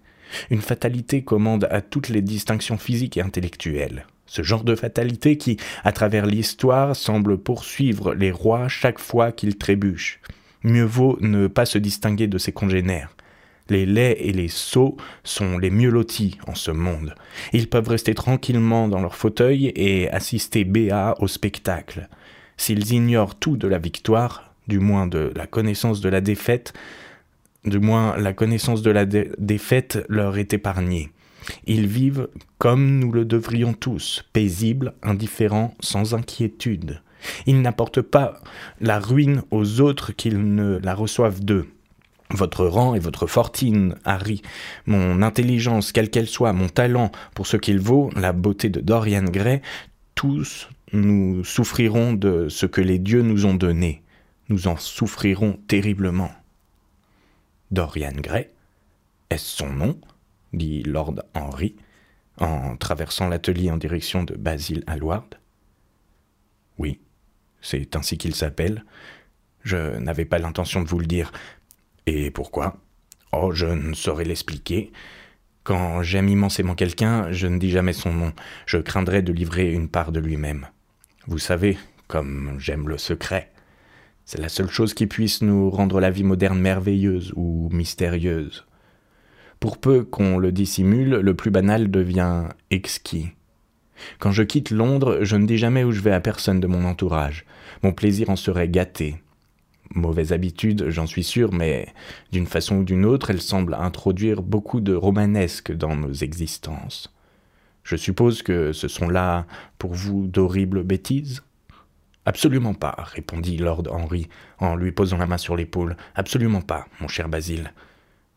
Une 0.49 0.59
fatalité 0.59 1.23
commande 1.23 1.69
à 1.71 1.79
toutes 1.79 2.09
les 2.09 2.21
distinctions 2.21 2.77
physiques 2.77 3.15
et 3.15 3.21
intellectuelles. 3.21 4.05
Ce 4.25 4.43
genre 4.43 4.65
de 4.65 4.75
fatalité 4.75 5.37
qui, 5.37 5.55
à 5.85 5.93
travers 5.93 6.25
l'histoire, 6.25 6.93
semble 6.97 7.37
poursuivre 7.37 8.13
les 8.13 8.31
rois 8.31 8.67
chaque 8.67 8.99
fois 8.99 9.31
qu'ils 9.31 9.57
trébuchent. 9.57 10.19
Mieux 10.61 10.83
vaut 10.83 11.17
ne 11.21 11.47
pas 11.47 11.65
se 11.65 11.77
distinguer 11.77 12.27
de 12.27 12.37
ses 12.37 12.51
congénères. 12.51 13.15
Les 13.69 13.85
laids 13.85 14.17
et 14.19 14.33
les 14.33 14.49
sots 14.49 14.97
sont 15.23 15.57
les 15.57 15.69
mieux 15.69 15.89
lotis 15.89 16.37
en 16.47 16.55
ce 16.55 16.71
monde. 16.71 17.15
Ils 17.53 17.69
peuvent 17.69 17.87
rester 17.87 18.13
tranquillement 18.13 18.87
dans 18.87 19.01
leur 19.01 19.15
fauteuil 19.15 19.71
et 19.75 20.09
assister 20.09 20.65
béat 20.65 21.15
au 21.19 21.27
spectacle. 21.27 22.09
S'ils 22.57 22.91
ignorent 22.91 23.35
tout 23.35 23.55
de 23.57 23.67
la 23.67 23.79
victoire, 23.79 24.53
du 24.67 24.79
moins 24.79 25.07
de 25.07 25.31
la 25.35 25.47
connaissance 25.47 26.01
de 26.01 26.09
la 26.09 26.21
défaite, 26.21 26.73
du 27.65 27.79
moins 27.79 28.17
la 28.17 28.33
connaissance 28.33 28.81
de 28.81 28.91
la 28.91 29.05
défaite 29.05 30.05
leur 30.09 30.37
est 30.37 30.53
épargnée. 30.53 31.11
Ils 31.65 31.87
vivent 31.87 32.27
comme 32.57 32.99
nous 32.99 33.11
le 33.11 33.25
devrions 33.25 33.73
tous, 33.73 34.25
paisibles, 34.33 34.93
indifférents, 35.03 35.73
sans 35.79 36.13
inquiétude. 36.13 37.01
Ils 37.45 37.61
n'apportent 37.61 38.01
pas 38.01 38.41
la 38.81 38.99
ruine 38.99 39.43
aux 39.51 39.81
autres 39.81 40.11
qu'ils 40.11 40.55
ne 40.55 40.77
la 40.83 40.93
reçoivent 40.93 41.43
d'eux. 41.43 41.67
Votre 42.33 42.65
rang 42.65 42.95
et 42.95 42.99
votre 42.99 43.27
fortune, 43.27 43.95
Harry, 44.05 44.41
mon 44.87 45.21
intelligence, 45.21 45.91
quelle 45.91 46.09
qu'elle 46.09 46.27
soit, 46.27 46.51
mon 46.51 46.67
talent, 46.67 47.11
pour 47.35 47.47
ce 47.47 47.57
qu'il 47.57 47.79
vaut, 47.79 48.09
la 48.15 48.33
beauté 48.33 48.69
de 48.69 48.81
Dorian 48.81 49.23
Gray, 49.23 49.61
tous 50.15 50.67
nous 50.93 51.43
souffrirons 51.43 52.13
de 52.13 52.49
ce 52.49 52.65
que 52.65 52.81
les 52.81 52.99
dieux 52.99 53.23
nous 53.23 53.45
ont 53.45 53.55
donné. 53.55 54.03
Nous 54.49 54.67
en 54.67 54.77
souffrirons 54.77 55.59
terriblement. 55.67 56.31
Dorian 57.71 58.13
Gray 58.15 58.49
Est-ce 59.29 59.57
son 59.57 59.69
nom? 59.69 59.99
dit 60.53 60.83
Lord 60.83 61.15
Henry, 61.33 61.75
en 62.37 62.77
traversant 62.77 63.27
l'atelier 63.27 63.71
en 63.71 63.77
direction 63.77 64.23
de 64.23 64.35
Basil 64.35 64.83
Hallward. 64.85 65.39
Oui, 66.77 66.99
c'est 67.61 67.95
ainsi 67.95 68.17
qu'il 68.19 68.35
s'appelle. 68.35 68.85
Je 69.63 69.97
n'avais 69.97 70.25
pas 70.25 70.37
l'intention 70.37 70.81
de 70.81 70.87
vous 70.87 70.99
le 70.99 71.07
dire. 71.07 71.31
Et 72.05 72.31
pourquoi? 72.31 72.77
Oh, 73.31 73.51
je 73.51 73.65
ne 73.65 73.93
saurais 73.93 74.25
l'expliquer. 74.25 74.91
Quand 75.63 76.03
j'aime 76.03 76.27
immensément 76.27 76.75
quelqu'un, 76.75 77.31
je 77.31 77.47
ne 77.47 77.57
dis 77.57 77.69
jamais 77.69 77.93
son 77.93 78.13
nom. 78.13 78.33
Je 78.65 78.77
craindrais 78.77 79.21
de 79.21 79.31
livrer 79.31 79.71
une 79.71 79.87
part 79.87 80.11
de 80.11 80.19
lui-même. 80.19 80.67
Vous 81.27 81.39
savez, 81.39 81.77
comme 82.07 82.55
j'aime 82.59 82.89
le 82.89 82.97
secret. 82.97 83.51
C'est 84.25 84.41
la 84.41 84.49
seule 84.49 84.69
chose 84.69 84.93
qui 84.93 85.07
puisse 85.07 85.41
nous 85.41 85.69
rendre 85.69 85.99
la 85.99 86.11
vie 86.11 86.23
moderne 86.23 86.59
merveilleuse 86.59 87.33
ou 87.35 87.69
mystérieuse. 87.71 88.65
Pour 89.59 89.77
peu 89.77 90.03
qu'on 90.03 90.37
le 90.37 90.51
dissimule, 90.51 91.15
le 91.15 91.33
plus 91.35 91.51
banal 91.51 91.89
devient 91.89 92.49
exquis. 92.69 93.29
Quand 94.19 94.31
je 94.31 94.43
quitte 94.43 94.71
Londres, 94.71 95.19
je 95.21 95.37
ne 95.37 95.47
dis 95.47 95.57
jamais 95.57 95.85
où 95.85 95.91
je 95.91 96.01
vais 96.01 96.11
à 96.11 96.19
personne 96.19 96.59
de 96.59 96.67
mon 96.67 96.83
entourage. 96.83 97.45
Mon 97.81 97.93
plaisir 97.93 98.29
en 98.29 98.35
serait 98.35 98.67
gâté. 98.67 99.22
Mauvaise 99.93 100.33
habitude, 100.33 100.89
j'en 100.89 101.05
suis 101.05 101.23
sûr, 101.23 101.53
mais 101.53 101.87
d'une 102.31 102.47
façon 102.47 102.77
ou 102.77 102.83
d'une 102.83 103.05
autre, 103.05 103.29
elle 103.29 103.41
semble 103.41 103.75
introduire 103.75 104.41
beaucoup 104.41 104.81
de 104.81 104.93
romanesque 104.93 105.71
dans 105.71 105.95
nos 105.95 106.13
existences. 106.13 107.13
Je 107.83 107.95
suppose 107.95 108.41
que 108.41 108.73
ce 108.73 108.87
sont 108.87 109.07
là, 109.07 109.45
pour 109.77 109.93
vous, 109.93 110.25
d'horribles 110.25 110.83
bêtises? 110.83 111.43
Absolument 112.25 112.73
pas, 112.73 112.95
répondit 112.97 113.57
Lord 113.57 113.83
Henry 113.89 114.29
en 114.59 114.75
lui 114.75 114.91
posant 114.91 115.17
la 115.17 115.27
main 115.27 115.37
sur 115.37 115.55
l'épaule. 115.55 115.97
Absolument 116.15 116.61
pas, 116.61 116.87
mon 117.01 117.07
cher 117.07 117.27
Basile. 117.27 117.73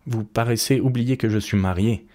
Vous 0.07 0.25
paraissez 0.25 0.81
oublier 0.81 1.17
que 1.17 1.29
je 1.29 1.39
suis 1.39 1.57
marié. 1.57 2.07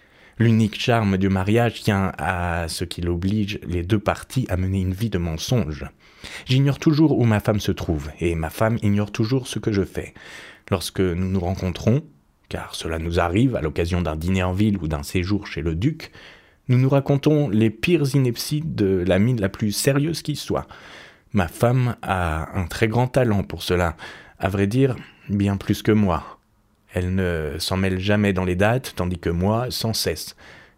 L'unique 0.42 0.82
charme 0.82 1.20
du 1.20 1.30
mariage 1.30 1.84
tient 1.84 2.14
à 2.18 2.68
ce 2.68 2.84
qu'il 2.84 3.08
oblige 3.10 3.60
les 3.62 3.84
deux 3.84 4.00
parties 4.00 4.48
à 4.50 4.58
mener 4.58 4.82
une 4.82 4.92
vie 4.92 5.12
de 5.12 5.20
mensonge. 5.20 5.86
J'ignore 6.48 6.80
toujours 6.80 7.20
où 7.20 7.26
ma 7.26 7.40
femme 7.40 7.60
se 7.60 7.72
trouve, 7.72 8.10
et 8.20 8.34
ma 8.34 8.50
femme 8.50 8.80
ignore 8.82 9.12
toujours 9.12 9.48
ce 9.48 9.60
que 9.60 9.72
je 9.72 9.84
fais. 9.84 10.16
Lorsque 10.72 11.00
nous 11.00 11.30
nous 11.30 11.40
rencontrons, 11.40 12.02
car 12.50 12.74
cela 12.74 12.98
nous 12.98 13.20
arrive 13.20 13.56
à 13.56 13.62
l'occasion 13.62 14.02
d'un 14.02 14.16
dîner 14.16 14.42
en 14.42 14.52
ville 14.52 14.80
ou 14.82 14.88
d'un 14.88 15.04
séjour 15.04 15.46
chez 15.46 15.62
le 15.62 15.76
duc, 15.76 16.12
nous 16.70 16.80
nous 16.80 16.90
racontons 16.90 17.48
les 17.48 17.70
pires 17.70 18.16
inepties 18.16 18.64
de 18.66 19.04
la 19.06 19.20
mine 19.20 19.40
la 19.40 19.50
plus 19.50 19.72
sérieuse 19.72 20.24
qui 20.24 20.36
soit. 20.36 20.66
Ma 21.34 21.50
femme 21.50 21.98
a 22.02 22.58
un 22.60 22.66
très 22.66 22.88
grand 22.88 23.06
talent 23.06 23.44
pour 23.44 23.62
cela, 23.62 23.96
à 24.40 24.50
vrai 24.50 24.66
dire, 24.66 24.96
bien 25.30 25.56
plus 25.56 25.84
que 25.84 25.92
moi. 25.92 26.41
Elle 26.94 27.16
ne 27.16 27.56
s'en 27.60 27.78
mêle 27.78 28.00
jamais 28.00 28.34
dans 28.34 28.46
les 28.46 28.56
dates, 28.56 28.94
tandis 28.96 29.20
que 29.20 29.30
moi, 29.30 29.68
sans 29.70 29.94
cesse. 29.94 30.36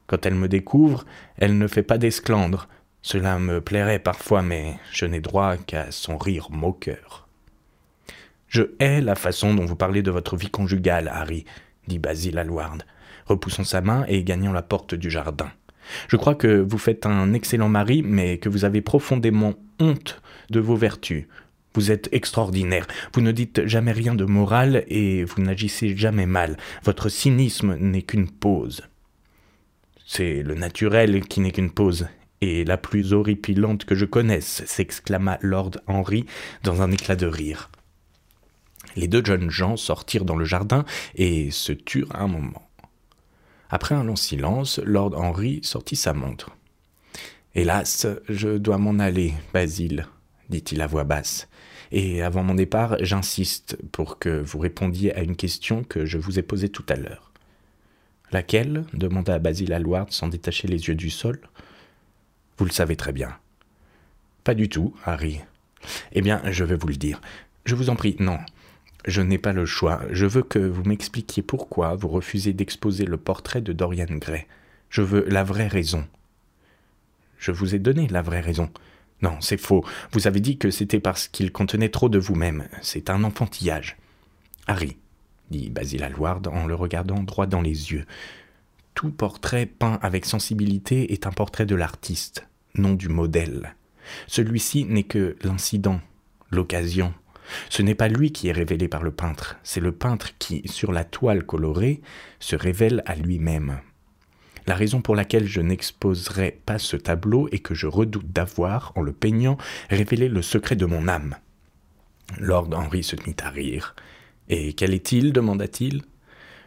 Quand 0.07 0.25
elle 0.25 0.35
me 0.35 0.47
découvre, 0.47 1.05
elle 1.37 1.57
ne 1.57 1.67
fait 1.67 1.83
pas 1.83 1.97
d'esclandre. 1.97 2.67
Cela 3.01 3.39
me 3.39 3.61
plairait 3.61 3.99
parfois, 3.99 4.41
mais 4.41 4.75
je 4.91 5.05
n'ai 5.05 5.21
droit 5.21 5.57
qu'à 5.57 5.91
son 5.91 6.17
rire 6.17 6.49
moqueur. 6.51 7.27
Je 8.47 8.63
hais 8.79 9.01
la 9.01 9.15
façon 9.15 9.55
dont 9.55 9.65
vous 9.65 9.75
parlez 9.75 10.03
de 10.03 10.11
votre 10.11 10.37
vie 10.37 10.51
conjugale, 10.51 11.07
Harry, 11.11 11.45
dit 11.87 11.99
Basil 11.99 12.37
Hallward, 12.37 12.85
repoussant 13.25 13.63
sa 13.63 13.81
main 13.81 14.05
et 14.07 14.23
gagnant 14.23 14.53
la 14.53 14.61
porte 14.61 14.93
du 14.93 15.09
jardin. 15.09 15.51
Je 16.07 16.17
crois 16.17 16.35
que 16.35 16.61
vous 16.61 16.77
faites 16.77 17.05
un 17.05 17.33
excellent 17.33 17.69
mari, 17.69 18.03
mais 18.03 18.37
que 18.37 18.49
vous 18.49 18.65
avez 18.65 18.81
profondément 18.81 19.55
honte 19.79 20.21
de 20.49 20.59
vos 20.59 20.75
vertus. 20.75 21.27
Vous 21.75 21.91
êtes 21.91 22.09
extraordinaire. 22.11 22.87
Vous 23.13 23.21
ne 23.21 23.31
dites 23.31 23.65
jamais 23.65 23.91
rien 23.91 24.15
de 24.15 24.25
moral 24.25 24.83
et 24.87 25.23
vous 25.23 25.41
n'agissez 25.41 25.95
jamais 25.97 26.27
mal. 26.27 26.57
Votre 26.83 27.09
cynisme 27.09 27.75
n'est 27.77 28.03
qu'une 28.03 28.29
pause. 28.29 28.83
C'est 30.05 30.43
le 30.43 30.53
naturel 30.53 31.25
qui 31.25 31.39
n'est 31.39 31.51
qu'une 31.51 31.71
pause, 31.71 32.07
et 32.41 32.65
la 32.65 32.77
plus 32.77 33.13
horripilante 33.13 33.85
que 33.85 33.95
je 33.95 34.05
connaisse, 34.05 34.63
s'exclama 34.65 35.39
Lord 35.41 35.71
Henry 35.87 36.25
dans 36.63 36.81
un 36.81 36.91
éclat 36.91 37.15
de 37.15 37.25
rire. 37.25 37.71
Les 38.95 39.07
deux 39.07 39.23
jeunes 39.25 39.49
gens 39.49 39.77
sortirent 39.77 40.25
dans 40.25 40.35
le 40.35 40.45
jardin 40.45 40.85
et 41.15 41.51
se 41.51 41.71
turent 41.71 42.15
un 42.15 42.27
moment. 42.27 42.69
Après 43.69 43.95
un 43.95 44.03
long 44.03 44.15
silence, 44.15 44.79
Lord 44.83 45.13
Henry 45.15 45.61
sortit 45.63 45.95
sa 45.95 46.13
montre. 46.13 46.51
Hélas, 47.55 48.07
je 48.29 48.57
dois 48.57 48.77
m'en 48.77 48.99
aller, 48.99 49.33
Basile, 49.53 50.07
dit-il 50.49 50.81
à 50.81 50.87
voix 50.87 51.05
basse. 51.05 51.47
Et 51.95 52.23
avant 52.23 52.41
mon 52.41 52.55
départ, 52.55 52.97
j'insiste 53.01 53.77
pour 53.91 54.17
que 54.17 54.41
vous 54.41 54.57
répondiez 54.57 55.13
à 55.15 55.21
une 55.21 55.35
question 55.35 55.83
que 55.83 56.07
je 56.07 56.17
vous 56.17 56.39
ai 56.39 56.41
posée 56.41 56.69
tout 56.69 56.85
à 56.89 56.95
l'heure. 56.95 57.31
Laquelle? 58.31 58.85
demanda 58.93 59.37
Basil 59.37 59.71
Hallward 59.71 60.11
sans 60.11 60.27
détacher 60.27 60.67
les 60.67 60.87
yeux 60.87 60.95
du 60.95 61.11
sol. 61.11 61.39
Vous 62.57 62.65
le 62.65 62.71
savez 62.71 62.95
très 62.95 63.11
bien. 63.11 63.37
Pas 64.43 64.55
du 64.55 64.69
tout, 64.69 64.95
Harry. 65.05 65.39
Eh 66.13 66.21
bien, 66.21 66.41
je 66.49 66.63
vais 66.63 66.77
vous 66.77 66.87
le 66.87 66.95
dire. 66.95 67.21
Je 67.63 67.75
vous 67.75 67.91
en 67.91 67.95
prie, 67.95 68.15
non. 68.17 68.39
Je 69.05 69.21
n'ai 69.21 69.37
pas 69.37 69.53
le 69.53 69.67
choix. 69.67 70.01
Je 70.09 70.25
veux 70.25 70.41
que 70.41 70.57
vous 70.57 70.83
m'expliquiez 70.85 71.43
pourquoi 71.43 71.93
vous 71.93 72.07
refusez 72.07 72.53
d'exposer 72.53 73.05
le 73.05 73.17
portrait 73.17 73.61
de 73.61 73.71
Dorian 73.71 74.07
Gray. 74.09 74.47
Je 74.89 75.03
veux 75.03 75.25
la 75.29 75.43
vraie 75.43 75.67
raison. 75.67 76.07
Je 77.37 77.51
vous 77.51 77.75
ai 77.75 77.79
donné 77.79 78.07
la 78.07 78.23
vraie 78.23 78.41
raison. 78.41 78.71
Non, 79.23 79.37
c'est 79.39 79.57
faux. 79.57 79.85
Vous 80.11 80.27
avez 80.27 80.41
dit 80.41 80.57
que 80.57 80.69
c'était 80.69 80.99
parce 80.99 81.29
qu'il 81.29 81.53
contenait 81.53 81.89
trop 81.89 82.09
de 82.09 82.19
vous-même. 82.19 82.67
C'est 82.81 83.09
un 83.09 83.23
enfantillage. 83.23 83.95
Harry, 84.67 84.97
dit 85.49 85.69
Basil 85.69 86.03
Hallward 86.03 86.47
en 86.47 86.67
le 86.67 86.75
regardant 86.75 87.23
droit 87.23 87.47
dans 87.47 87.61
les 87.61 87.93
yeux, 87.93 88.05
tout 88.95 89.11
portrait 89.11 89.65
peint 89.65 89.97
avec 90.01 90.25
sensibilité 90.25 91.13
est 91.13 91.25
un 91.25 91.31
portrait 91.31 91.65
de 91.65 91.75
l'artiste, 91.75 92.47
non 92.75 92.93
du 92.93 93.07
modèle. 93.07 93.75
Celui-ci 94.27 94.83
n'est 94.83 95.03
que 95.03 95.37
l'incident, 95.41 96.01
l'occasion. 96.51 97.13
Ce 97.69 97.81
n'est 97.81 97.95
pas 97.95 98.09
lui 98.09 98.33
qui 98.33 98.49
est 98.49 98.53
révélé 98.53 98.89
par 98.89 99.03
le 99.03 99.11
peintre, 99.11 99.57
c'est 99.63 99.79
le 99.79 99.93
peintre 99.93 100.37
qui, 100.37 100.61
sur 100.67 100.91
la 100.91 101.05
toile 101.05 101.45
colorée, 101.45 102.01
se 102.39 102.57
révèle 102.57 103.03
à 103.05 103.15
lui-même. 103.15 103.79
La 104.65 104.75
raison 104.75 105.01
pour 105.01 105.15
laquelle 105.15 105.47
je 105.47 105.61
n'exposerai 105.61 106.59
pas 106.65 106.79
ce 106.79 106.95
tableau 106.95 107.49
est 107.51 107.59
que 107.59 107.75
je 107.75 107.87
redoute 107.87 108.31
d'avoir, 108.31 108.93
en 108.95 109.01
le 109.01 109.11
peignant, 109.11 109.57
révélé 109.89 110.29
le 110.29 110.41
secret 110.41 110.75
de 110.75 110.85
mon 110.85 111.07
âme. 111.07 111.35
Lord 112.39 112.69
Henry 112.73 113.03
se 113.03 113.15
mit 113.27 113.35
à 113.43 113.49
rire. 113.49 113.95
Et 114.49 114.73
quel 114.73 114.93
est-il? 114.93 115.33
demanda-t-il. 115.33 116.01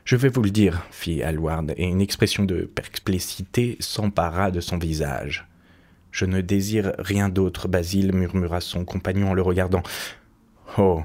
Je 0.05 0.17
vais 0.17 0.29
vous 0.29 0.43
le 0.43 0.50
dire, 0.50 0.87
fit 0.91 1.23
Hallward, 1.23 1.75
et 1.76 1.85
une 1.85 2.00
expression 2.00 2.45
de 2.45 2.62
perplexité 2.62 3.76
s'empara 3.81 4.50
de 4.50 4.61
son 4.61 4.79
visage. 4.79 5.49
Je 6.12 6.25
ne 6.26 6.41
désire 6.41 6.93
rien 6.99 7.29
d'autre, 7.29 7.67
Basile, 7.67 8.15
murmura 8.15 8.61
son 8.61 8.85
compagnon 8.85 9.31
en 9.31 9.35
le 9.35 9.43
regardant. 9.43 9.83
Oh, 10.79 11.03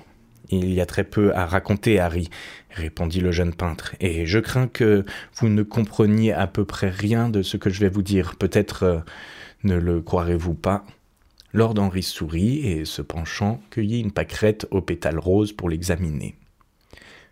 il 0.50 0.74
y 0.74 0.82
a 0.82 0.86
très 0.86 1.04
peu 1.04 1.34
à 1.36 1.46
raconter, 1.46 2.00
Harry, 2.00 2.30
répondit 2.70 3.20
le 3.20 3.32
jeune 3.32 3.54
peintre, 3.54 3.96
et 4.00 4.26
je 4.26 4.40
crains 4.40 4.68
que 4.68 5.06
vous 5.36 5.50
ne 5.50 5.64
compreniez 5.64 6.34
à 6.34 6.48
peu 6.48 6.66
près 6.66 6.90
rien 6.90 7.30
de 7.30 7.42
ce 7.42 7.58
que 7.58 7.70
je 7.70 7.80
vais 7.80 7.90
vous 7.90 8.02
dire. 8.02 8.36
Peut-être 8.36 8.84
euh, 8.84 9.00
Ne 9.64 9.76
le 9.76 10.02
croirez-vous 10.02 10.56
pas? 10.56 10.86
Lord 11.54 11.78
Henry 11.78 12.04
sourit 12.04 12.66
et, 12.66 12.86
se 12.86 13.02
penchant, 13.02 13.62
cueillit 13.70 14.00
une 14.00 14.12
pâquerette 14.12 14.68
aux 14.72 14.82
pétales 14.82 15.20
roses 15.20 15.52
pour 15.52 15.70
l'examiner. 15.70 16.36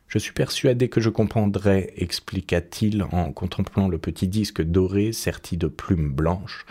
Je 0.07 0.17
suis 0.17 0.33
persuadé 0.33 0.89
que 0.89 1.01
je 1.01 1.09
comprendrai, 1.09 1.93
expliqua-t-il 1.95 3.03
en 3.03 3.31
contemplant 3.31 3.87
le 3.87 3.97
petit 3.97 4.27
disque 4.27 4.61
doré 4.61 5.13
serti 5.13 5.55
de 5.55 5.67
plumes 5.67 6.11
blanches, 6.11 6.65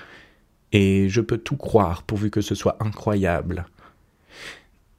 et 0.72 1.08
je 1.08 1.20
peux 1.20 1.38
tout 1.38 1.56
croire 1.56 2.02
pourvu 2.02 2.30
que 2.30 2.40
ce 2.40 2.54
soit 2.54 2.76
incroyable. 2.80 3.66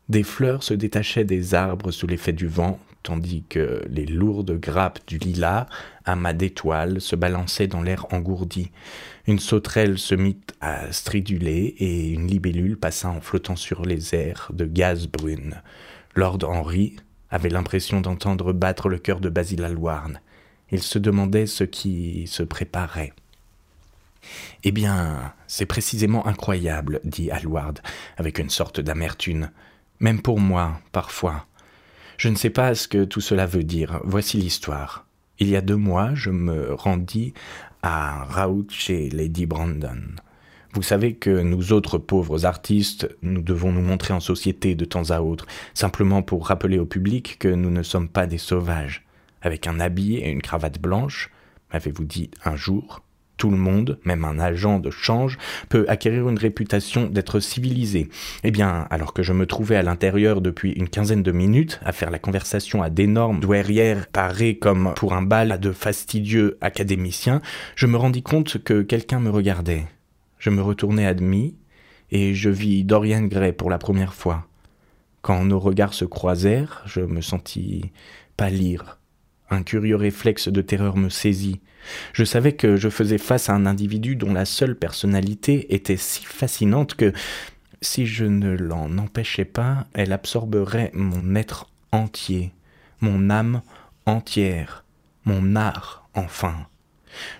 Des 0.09 0.23
fleurs 0.23 0.63
se 0.63 0.73
détachaient 0.73 1.23
des 1.23 1.53
arbres 1.53 1.91
sous 1.91 2.07
l'effet 2.07 2.33
du 2.33 2.47
vent, 2.47 2.79
tandis 3.03 3.43
que 3.47 3.83
les 3.89 4.07
lourdes 4.07 4.59
grappes 4.59 4.99
du 5.07 5.19
lilas, 5.19 5.67
amas 6.03 6.33
d'étoiles, 6.33 6.99
se 6.99 7.15
balançaient 7.15 7.67
dans 7.67 7.83
l'air 7.83 8.07
engourdi. 8.11 8.71
Une 9.27 9.37
sauterelle 9.37 9.99
se 9.99 10.15
mit 10.15 10.37
à 10.61 10.91
striduler 10.91 11.75
et 11.77 12.09
une 12.09 12.27
libellule 12.27 12.77
passa 12.77 13.09
en 13.09 13.21
flottant 13.21 13.55
sur 13.55 13.85
les 13.85 14.15
airs 14.15 14.49
de 14.51 14.65
gaz 14.65 15.07
brune. 15.07 15.61
Lord 16.15 16.39
Henry 16.43 16.95
avait 17.29 17.49
l'impression 17.49 18.01
d'entendre 18.01 18.51
battre 18.51 18.89
le 18.89 18.97
cœur 18.97 19.19
de 19.19 19.29
Basil 19.29 19.63
Hallward. 19.63 20.19
Il 20.71 20.81
se 20.81 20.97
demandait 20.97 21.45
ce 21.45 21.63
qui 21.63 22.25
se 22.25 22.41
préparait. 22.41 23.13
Eh 24.63 24.71
bien, 24.71 25.33
c'est 25.47 25.65
précisément 25.67 26.25
incroyable, 26.27 26.99
dit 27.03 27.31
Hallward, 27.31 27.79
avec 28.17 28.39
une 28.39 28.49
sorte 28.49 28.79
d'amertume. 28.79 29.49
Même 29.99 30.21
pour 30.21 30.39
moi, 30.39 30.79
parfois. 30.91 31.45
Je 32.17 32.29
ne 32.29 32.35
sais 32.35 32.49
pas 32.49 32.73
ce 32.75 32.87
que 32.87 33.03
tout 33.03 33.21
cela 33.21 33.45
veut 33.45 33.63
dire. 33.63 33.99
Voici 34.03 34.37
l'histoire. 34.37 35.05
Il 35.39 35.49
y 35.49 35.55
a 35.55 35.61
deux 35.61 35.75
mois, 35.75 36.15
je 36.15 36.29
me 36.29 36.73
rendis 36.73 37.33
à 37.81 38.23
Raoult 38.25 38.67
chez 38.69 39.09
Lady 39.09 39.45
Brandon. 39.45 40.01
Vous 40.73 40.83
savez 40.83 41.15
que 41.15 41.41
nous 41.41 41.73
autres 41.73 41.97
pauvres 41.97 42.45
artistes, 42.45 43.09
nous 43.21 43.41
devons 43.41 43.71
nous 43.71 43.81
montrer 43.81 44.13
en 44.13 44.19
société 44.19 44.75
de 44.75 44.85
temps 44.85 45.09
à 45.09 45.21
autre, 45.21 45.47
simplement 45.73 46.21
pour 46.21 46.47
rappeler 46.47 46.77
au 46.77 46.85
public 46.85 47.37
que 47.39 47.47
nous 47.47 47.71
ne 47.71 47.83
sommes 47.83 48.07
pas 48.07 48.27
des 48.27 48.37
sauvages. 48.37 49.05
Avec 49.41 49.67
un 49.67 49.79
habit 49.79 50.17
et 50.17 50.29
une 50.29 50.41
cravate 50.41 50.79
blanche, 50.79 51.31
m'avez-vous 51.73 52.05
dit 52.05 52.29
un 52.45 52.55
jour, 52.55 53.01
tout 53.39 53.50
le 53.50 53.58
monde, 53.58 53.98
même 54.03 54.25
un 54.25 54.38
agent 54.38 54.79
de 54.79 54.91
change, 54.91 55.39
peut 55.69 55.86
acquérir 55.88 56.29
une 56.29 56.38
réputation 56.38 57.08
d'être 57.08 57.39
civilisé. 57.39 58.10
Eh 58.43 58.51
bien, 58.51 58.86
alors 58.91 59.13
que 59.13 59.24
je 59.24 59.34
me 59.34 59.48
trouvais 59.48 59.77
à 59.77 59.81
l'intérieur 59.81 60.41
depuis 60.41 60.74
une 60.74 60.89
quinzaine 60.89 61.24
de 61.24 61.31
minutes, 61.31 61.79
à 61.84 61.93
faire 61.93 62.12
la 62.12 62.19
conversation 62.19 62.84
à 62.84 62.91
d'énormes 62.91 63.39
douairières 63.39 64.08
parées 64.08 64.58
comme 64.58 64.93
pour 64.96 65.13
un 65.13 65.24
bal 65.24 65.51
à 65.51 65.58
de 65.58 65.72
fastidieux 65.72 66.58
académiciens, 66.62 67.41
je 67.75 67.88
me 67.88 67.98
rendis 67.98 68.24
compte 68.24 68.62
que 68.62 68.81
quelqu'un 68.81 69.22
me 69.22 69.29
regardait. 69.29 69.88
Je 70.38 70.50
me 70.50 70.62
retournai 70.62 71.05
admis, 71.05 71.55
et 72.12 72.34
je 72.34 72.50
vis 72.50 72.84
Dorian 72.84 73.24
Gray 73.24 73.53
pour 73.53 73.69
la 73.69 73.77
première 73.77 74.13
fois. 74.13 74.48
Quand 75.22 75.46
nos 75.46 75.60
regards 75.60 75.93
se 75.93 76.05
croisèrent, 76.05 76.84
je 76.86 77.01
me 77.01 77.22
sentis 77.22 77.91
pâlir. 78.36 79.00
Un 79.50 79.63
curieux 79.63 79.96
réflexe 79.96 80.50
de 80.50 80.62
terreur 80.62 80.98
me 80.98 81.10
saisit. 81.10 81.62
Je 82.13 82.24
savais 82.24 82.53
que 82.53 82.75
je 82.75 82.89
faisais 82.89 83.17
face 83.17 83.50
à 83.50 83.53
un 83.53 83.65
individu 83.65 84.15
dont 84.15 84.33
la 84.33 84.45
seule 84.45 84.75
personnalité 84.75 85.74
était 85.74 85.98
si 85.98 86.24
fascinante 86.24 86.95
que, 86.95 87.13
si 87.81 88.05
je 88.05 88.25
ne 88.25 88.55
l'en 88.55 88.98
empêchais 88.98 89.45
pas, 89.45 89.88
elle 89.93 90.12
absorberait 90.12 90.91
mon 90.93 91.36
être 91.36 91.69
entier, 91.91 92.51
mon 93.00 93.29
âme 93.29 93.62
entière, 94.05 94.83
mon 95.25 95.55
art, 95.55 96.07
enfin. 96.13 96.67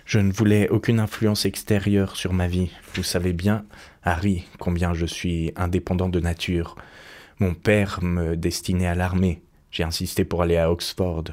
Je 0.04 0.18
ne 0.18 0.32
voulais 0.32 0.68
aucune 0.68 1.00
influence 1.00 1.44
extérieure 1.44 2.16
sur 2.16 2.32
ma 2.32 2.48
vie. 2.48 2.70
Vous 2.94 3.02
savez 3.02 3.32
bien, 3.32 3.64
Harry, 4.02 4.44
combien 4.58 4.94
je 4.94 5.06
suis 5.06 5.52
indépendant 5.56 6.08
de 6.08 6.20
nature. 6.20 6.76
Mon 7.38 7.54
père 7.54 8.00
me 8.02 8.36
destinait 8.36 8.86
à 8.86 8.94
l'armée. 8.94 9.42
J'ai 9.70 9.84
insisté 9.84 10.24
pour 10.24 10.42
aller 10.42 10.56
à 10.56 10.70
Oxford. 10.70 11.24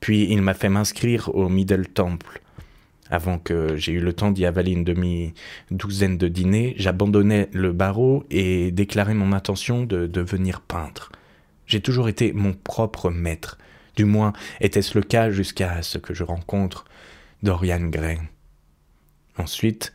Puis 0.00 0.24
il 0.30 0.42
m'a 0.42 0.54
fait 0.54 0.68
m'inscrire 0.68 1.34
au 1.34 1.48
Middle 1.48 1.86
Temple. 1.86 2.40
Avant 3.10 3.38
que 3.38 3.76
j'aie 3.76 3.92
eu 3.92 4.00
le 4.00 4.12
temps 4.12 4.30
d'y 4.30 4.44
avaler 4.46 4.72
une 4.72 4.84
demi-douzaine 4.84 6.18
de 6.18 6.28
dîners, 6.28 6.74
j'abandonnais 6.76 7.48
le 7.52 7.72
barreau 7.72 8.24
et 8.30 8.70
déclarais 8.72 9.14
mon 9.14 9.32
intention 9.32 9.84
de 9.84 10.06
devenir 10.06 10.60
peintre. 10.60 11.12
J'ai 11.66 11.80
toujours 11.80 12.08
été 12.08 12.32
mon 12.32 12.52
propre 12.52 13.10
maître. 13.10 13.58
Du 13.96 14.04
moins, 14.04 14.32
était-ce 14.60 14.96
le 14.96 15.02
cas 15.02 15.30
jusqu'à 15.30 15.82
ce 15.82 15.98
que 15.98 16.14
je 16.14 16.24
rencontre 16.24 16.84
Dorian 17.42 17.86
Gray. 17.88 18.18
Ensuite, 19.38 19.92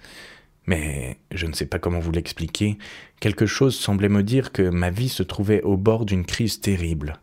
mais 0.68 1.18
je 1.32 1.46
ne 1.48 1.54
sais 1.54 1.66
pas 1.66 1.80
comment 1.80 2.00
vous 2.00 2.12
l'expliquer, 2.12 2.78
quelque 3.20 3.46
chose 3.46 3.78
semblait 3.78 4.10
me 4.10 4.24
dire 4.24 4.52
que 4.52 4.64
ma 4.64 4.90
vie 4.90 5.10
se 5.10 5.24
trouvait 5.24 5.62
au 5.62 5.78
bord 5.78 6.06
d'une 6.06 6.26
crise 6.26 6.62
terrible. 6.62 7.20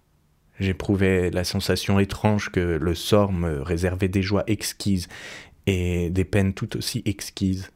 J'éprouvais 0.61 1.31
la 1.31 1.45
sensation 1.45 2.01
étrange 2.01 2.51
que 2.51 2.59
le 2.61 2.95
sort 2.95 3.33
me 3.33 3.63
réservait 3.63 4.09
des 4.09 4.23
joies 4.23 4.43
exquises 4.49 5.09
et 5.69 6.09
des 6.09 6.25
peines 6.25 6.55
tout 6.55 6.77
aussi 6.79 7.03
exquises. 7.05 7.71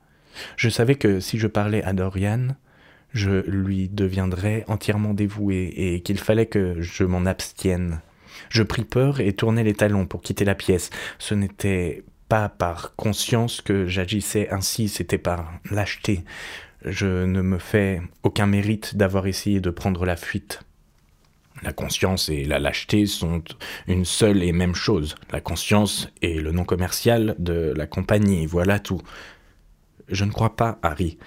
Je 0.56 0.70
savais 0.70 0.94
que 0.94 1.20
si 1.20 1.38
je 1.38 1.46
parlais 1.46 1.82
à 1.82 1.92
Dorian, 1.92 2.48
je 3.12 3.44
lui 3.46 3.90
deviendrais 3.90 4.64
entièrement 4.66 5.12
dévoué 5.12 5.72
et 5.76 6.00
qu'il 6.00 6.18
fallait 6.18 6.46
que 6.46 6.80
je 6.80 7.04
m'en 7.04 7.26
abstienne. 7.26 8.00
Je 8.48 8.62
pris 8.62 8.84
peur 8.84 9.20
et 9.20 9.34
tournai 9.34 9.62
les 9.62 9.74
talons 9.74 10.06
pour 10.06 10.22
quitter 10.22 10.46
la 10.46 10.54
pièce. 10.54 10.88
Ce 11.18 11.34
n'était 11.34 12.02
pas 12.28 12.48
par 12.48 12.96
conscience 12.96 13.60
que 13.60 13.86
j'agissais 13.86 14.48
ainsi, 14.50 14.88
c'était 14.88 15.18
par 15.18 15.52
lâcheté. 15.70 16.24
Je 16.86 17.26
ne 17.26 17.42
me 17.42 17.58
fais 17.58 18.00
aucun 18.22 18.46
mérite 18.46 18.96
d'avoir 18.96 19.26
essayé 19.26 19.60
de 19.60 19.70
prendre 19.70 20.06
la 20.06 20.16
fuite. 20.16 20.60
La 21.62 21.72
conscience 21.72 22.28
et 22.28 22.44
la 22.44 22.58
lâcheté 22.58 23.06
sont 23.06 23.42
une 23.86 24.04
seule 24.04 24.42
et 24.42 24.52
même 24.52 24.74
chose. 24.74 25.14
La 25.30 25.40
conscience 25.40 26.08
est 26.20 26.40
le 26.40 26.50
nom 26.52 26.64
commercial 26.64 27.36
de 27.38 27.72
la 27.76 27.86
compagnie, 27.86 28.46
voilà 28.46 28.80
tout. 28.80 29.00
Je 30.08 30.24
ne 30.24 30.32
crois 30.32 30.56
pas, 30.56 30.78
Harry. 30.82 31.18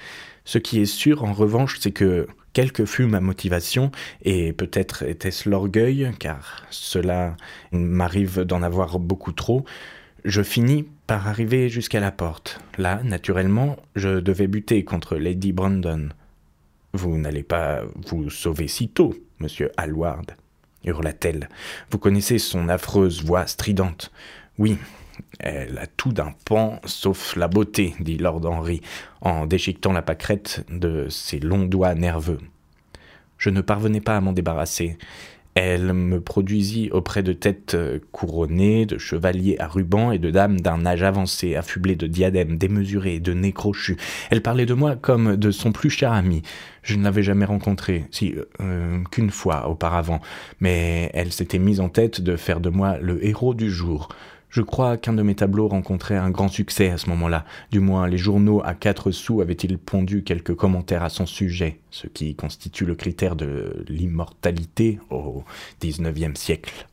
Ce 0.43 0.57
qui 0.57 0.79
est 0.81 0.85
sûr, 0.85 1.23
en 1.23 1.33
revanche, 1.33 1.79
c'est 1.79 1.91
que, 1.91 2.27
quelle 2.53 2.71
que 2.71 2.85
fût 2.85 3.05
ma 3.05 3.21
motivation, 3.21 3.91
et 4.23 4.53
peut-être 4.53 5.03
était-ce 5.03 5.49
l'orgueil, 5.49 6.11
car 6.19 6.65
cela 6.69 7.35
m'arrive 7.71 8.41
d'en 8.41 8.61
avoir 8.61 8.99
beaucoup 8.99 9.31
trop, 9.31 9.65
je 10.25 10.41
finis 10.41 10.85
par 11.07 11.27
arriver 11.27 11.69
jusqu'à 11.69 11.99
la 11.99 12.11
porte. 12.11 12.59
Là, 12.77 13.01
naturellement, 13.03 13.77
je 13.95 14.19
devais 14.19 14.47
buter 14.47 14.83
contre 14.83 15.17
Lady 15.17 15.51
Brandon. 15.51 16.09
Vous 16.93 17.17
n'allez 17.17 17.43
pas 17.43 17.83
vous 18.07 18.29
sauver 18.29 18.67
si 18.67 18.89
tôt, 18.89 19.13
monsieur 19.39 19.71
Hallward, 19.77 20.35
hurla-t-elle. 20.83 21.49
Vous 21.91 21.97
connaissez 21.97 22.37
son 22.37 22.69
affreuse 22.69 23.23
voix 23.23 23.47
stridente. 23.47 24.11
Oui, 24.57 24.77
elle 25.39 25.77
a 25.77 25.87
tout 25.87 26.13
d'un 26.13 26.33
pan 26.45 26.79
sauf 26.85 27.35
la 27.35 27.47
beauté, 27.47 27.95
dit 27.99 28.17
Lord 28.17 28.45
Henry, 28.45 28.81
en 29.21 29.45
déchiquetant 29.45 29.93
la 29.93 30.01
pâquerette 30.01 30.65
de 30.69 31.07
ses 31.09 31.39
longs 31.39 31.65
doigts 31.65 31.95
nerveux. 31.95 32.39
Je 33.37 33.49
ne 33.49 33.61
parvenais 33.61 34.01
pas 34.01 34.17
à 34.17 34.21
m'en 34.21 34.33
débarrasser. 34.33 34.97
Elle 35.55 35.93
me 35.93 36.19
produisit 36.19 36.89
auprès 36.91 37.23
de 37.23 37.31
têtes 37.31 37.75
euh, 37.75 37.99
couronnées, 38.11 38.85
de 38.85 38.97
chevaliers 38.97 39.55
à 39.57 39.69
rubans 39.69 40.11
et 40.11 40.19
de 40.19 40.29
dames 40.29 40.59
d'un 40.59 40.85
âge 40.85 41.01
avancé, 41.01 41.55
affublées 41.55 41.95
de 41.95 42.07
diadèmes 42.07 42.57
démesurés 42.57 43.15
et 43.15 43.19
de 43.21 43.33
nez 43.33 43.53
crochus. 43.53 43.95
Elle 44.31 44.41
parlait 44.41 44.65
de 44.65 44.73
moi 44.73 44.97
comme 44.97 45.37
de 45.37 45.51
son 45.51 45.71
plus 45.71 45.89
cher 45.89 46.11
ami. 46.11 46.41
Je 46.83 46.97
ne 46.97 47.03
l'avais 47.05 47.23
jamais 47.23 47.45
rencontré, 47.45 48.03
si, 48.11 48.35
euh, 48.59 48.99
qu'une 49.11 49.29
fois 49.29 49.69
auparavant, 49.69 50.19
mais 50.59 51.09
elle 51.13 51.31
s'était 51.31 51.57
mise 51.57 51.79
en 51.79 51.87
tête 51.87 52.19
de 52.19 52.35
faire 52.35 52.59
de 52.59 52.69
moi 52.69 52.97
le 52.99 53.25
héros 53.25 53.53
du 53.53 53.71
jour. 53.71 54.09
Je 54.55 54.61
crois 54.61 54.95
qu'un 54.95 55.11
de 55.11 55.21
mes 55.21 55.35
tableaux 55.35 55.67
rencontrait 55.67 56.15
un 56.15 56.29
grand 56.29 56.47
succès 56.47 56.89
à 56.89 56.97
ce 56.97 57.09
moment-là. 57.09 57.43
Du 57.73 57.81
moins, 57.81 58.07
les 58.07 58.17
journaux 58.17 58.61
à 58.63 58.73
quatre 58.73 59.11
sous 59.11 59.41
avaient-ils 59.41 59.77
pondu 59.77 60.23
quelques 60.23 60.55
commentaires 60.55 61.03
à 61.03 61.09
son 61.09 61.25
sujet, 61.25 61.81
ce 61.91 62.07
qui 62.07 62.35
constitue 62.35 62.85
le 62.85 62.95
critère 62.95 63.35
de 63.35 63.83
l'immortalité 63.89 64.97
au 65.09 65.43
XIXe 65.81 66.39
siècle. 66.39 66.87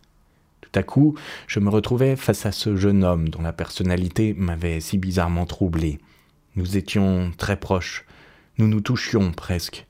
Tout 0.61 0.72
à 0.75 0.83
coup, 0.83 1.14
je 1.46 1.61
me 1.61 1.70
retrouvais 1.70 2.16
face 2.16 2.46
à 2.46 2.51
ce 2.51 2.75
jeune 2.75 3.05
homme 3.05 3.29
dont 3.29 3.42
la 3.42 3.53
personnalité 3.53 4.35
m'avait 4.37 4.81
si 4.81 4.98
bizarrement 4.98 5.46
troublé. 5.46 6.01
Nous 6.57 6.77
étions 6.77 7.31
très 7.38 7.57
proches, 7.57 8.07
nous 8.59 8.66
nous 8.66 8.81
touchions 8.81 9.31
presque. 9.31 9.87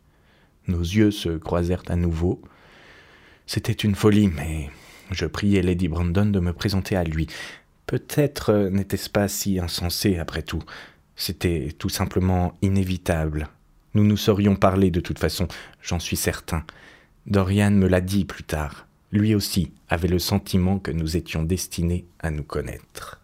Nos 0.68 0.80
yeux 0.80 1.11
se 1.11 1.38
croisèrent 1.38 1.85
à 1.88 1.96
nouveau. 1.96 2.42
C'était 3.46 3.72
une 3.72 3.94
folie, 3.94 4.28
mais 4.28 4.68
je 5.11 5.24
priai 5.24 5.62
Lady 5.62 5.88
Brandon 5.88 6.26
de 6.26 6.40
me 6.40 6.52
présenter 6.52 6.96
à 6.96 7.04
lui. 7.04 7.28
Peut-être 7.92 8.55
euh, 8.55 8.70
n'était-ce 8.70 9.11
pas 9.11 9.28
si 9.28 9.59
insensé 9.59 10.16
après 10.16 10.40
tout. 10.40 10.62
C'était 11.14 11.74
tout 11.78 11.90
simplement 11.90 12.57
inévitable. 12.62 13.48
Nous 13.92 14.02
nous 14.02 14.16
serions 14.16 14.57
parlé 14.57 14.90
de 14.90 15.00
toute 15.00 15.18
façon, 15.18 15.46
j'en 15.83 15.98
suis 15.98 16.16
certain. 16.16 16.64
Dorian 17.26 17.70
me 17.70 17.87
l'a 17.87 18.00
dit 18.00 18.24
plus 18.24 18.44
tard. 18.44 18.87
Lui 19.11 19.35
aussi 19.35 19.72
avait 19.90 20.09
le 20.09 20.18
sentiment 20.18 20.78
que 20.78 20.90
nous 20.90 21.18
étions 21.18 21.42
destinés 21.42 22.07
à 22.20 22.31
nous 22.31 22.44
connaître. 22.44 23.20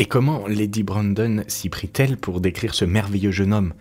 Et 0.00 0.06
comment 0.06 0.46
Lady 0.46 0.84
Brandon 0.84 1.42
s'y 1.48 1.68
prit-elle 1.68 2.18
pour 2.18 2.40
décrire 2.40 2.72
ce 2.72 2.84
merveilleux 2.84 3.32
jeune 3.32 3.52
homme? 3.52 3.74